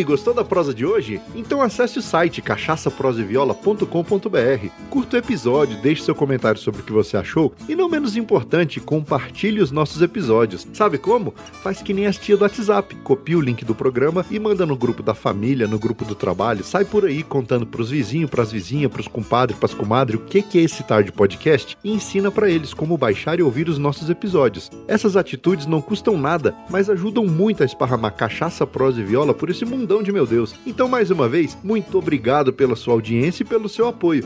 gostou 0.03 0.33
da 0.33 0.43
prosa 0.43 0.73
de 0.73 0.85
hoje? 0.85 1.21
Então 1.33 1.61
acesse 1.61 1.97
o 1.99 2.01
site 2.01 2.41
cachaçaproseviola.com.br, 2.41 4.69
curta 4.95 5.17
o 5.17 5.19
episódio, 5.19 5.81
deixe 5.81 6.03
seu 6.03 6.15
comentário 6.15 6.57
sobre 6.57 6.79
o 6.79 6.83
que 6.85 6.93
você 6.93 7.17
achou 7.17 7.53
e, 7.67 7.75
não 7.75 7.89
menos 7.89 8.15
importante, 8.15 8.79
compartilhe 8.79 9.61
os 9.61 9.69
nossos 9.69 10.01
episódios. 10.01 10.65
Sabe 10.71 10.97
como? 10.97 11.33
Faz 11.61 11.81
que 11.81 11.93
nem 11.93 12.07
as 12.07 12.17
tia 12.17 12.37
do 12.37 12.43
WhatsApp, 12.43 12.95
copia 13.03 13.37
o 13.37 13.41
link 13.41 13.65
do 13.65 13.75
programa 13.75 14.25
e 14.31 14.39
manda 14.39 14.65
no 14.65 14.77
grupo 14.77 15.03
da 15.03 15.13
família, 15.13 15.67
no 15.67 15.77
grupo 15.77 16.05
do 16.05 16.15
trabalho, 16.15 16.63
sai 16.63 16.85
por 16.85 17.03
aí 17.03 17.23
contando 17.23 17.67
pros 17.67 17.89
vizinhos, 17.89 18.29
pras 18.29 18.53
vizinhas, 18.53 18.89
pros 18.89 19.05
compadres, 19.05 19.59
pras 19.59 19.73
comadres 19.73 20.17
o 20.17 20.23
que 20.23 20.41
que 20.41 20.59
é 20.59 20.61
esse 20.61 20.81
tarde 20.81 21.11
podcast 21.11 21.77
e 21.83 21.91
ensina 21.91 22.31
para 22.31 22.49
eles 22.49 22.73
como 22.73 22.97
baixar 22.97 23.37
e 23.37 23.43
ouvir 23.43 23.67
os 23.67 23.77
nossos 23.77 24.09
episódios. 24.09 24.71
Essas 24.87 25.17
atitudes 25.17 25.65
não 25.65 25.81
custam 25.81 26.17
nada, 26.17 26.55
mas 26.69 26.89
ajudam 26.89 27.25
muito 27.25 27.63
a 27.63 27.65
esparramar 27.65 28.15
cachaça, 28.15 28.65
prosa 28.65 29.01
e 29.01 29.03
viola 29.03 29.33
por 29.33 29.49
esse 29.49 29.65
mundão 29.65 30.01
de 30.01 30.13
meu 30.13 30.25
Deus. 30.25 30.55
Então, 30.65 30.87
mais 30.87 31.11
uma 31.11 31.27
vez, 31.27 31.57
muito 31.61 31.97
obrigado 31.97 32.53
pela 32.53 32.77
sua 32.77 32.93
audiência 32.93 33.43
e 33.43 33.45
pelo 33.45 33.67
seu 33.67 33.89
apoio. 33.89 34.23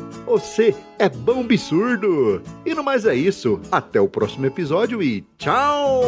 Você 0.60 0.76
é 0.99 1.07
bom 1.07 1.39
absurdo! 1.39 2.41
E 2.66 2.76
no 2.76 2.84
mais 2.84 3.05
é 3.05 3.16
isso. 3.16 3.62
Até 3.72 4.01
o 4.01 4.10
próximo 4.10 4.45
episódio 4.45 5.01
e 5.01 5.24
tchau! 5.38 6.01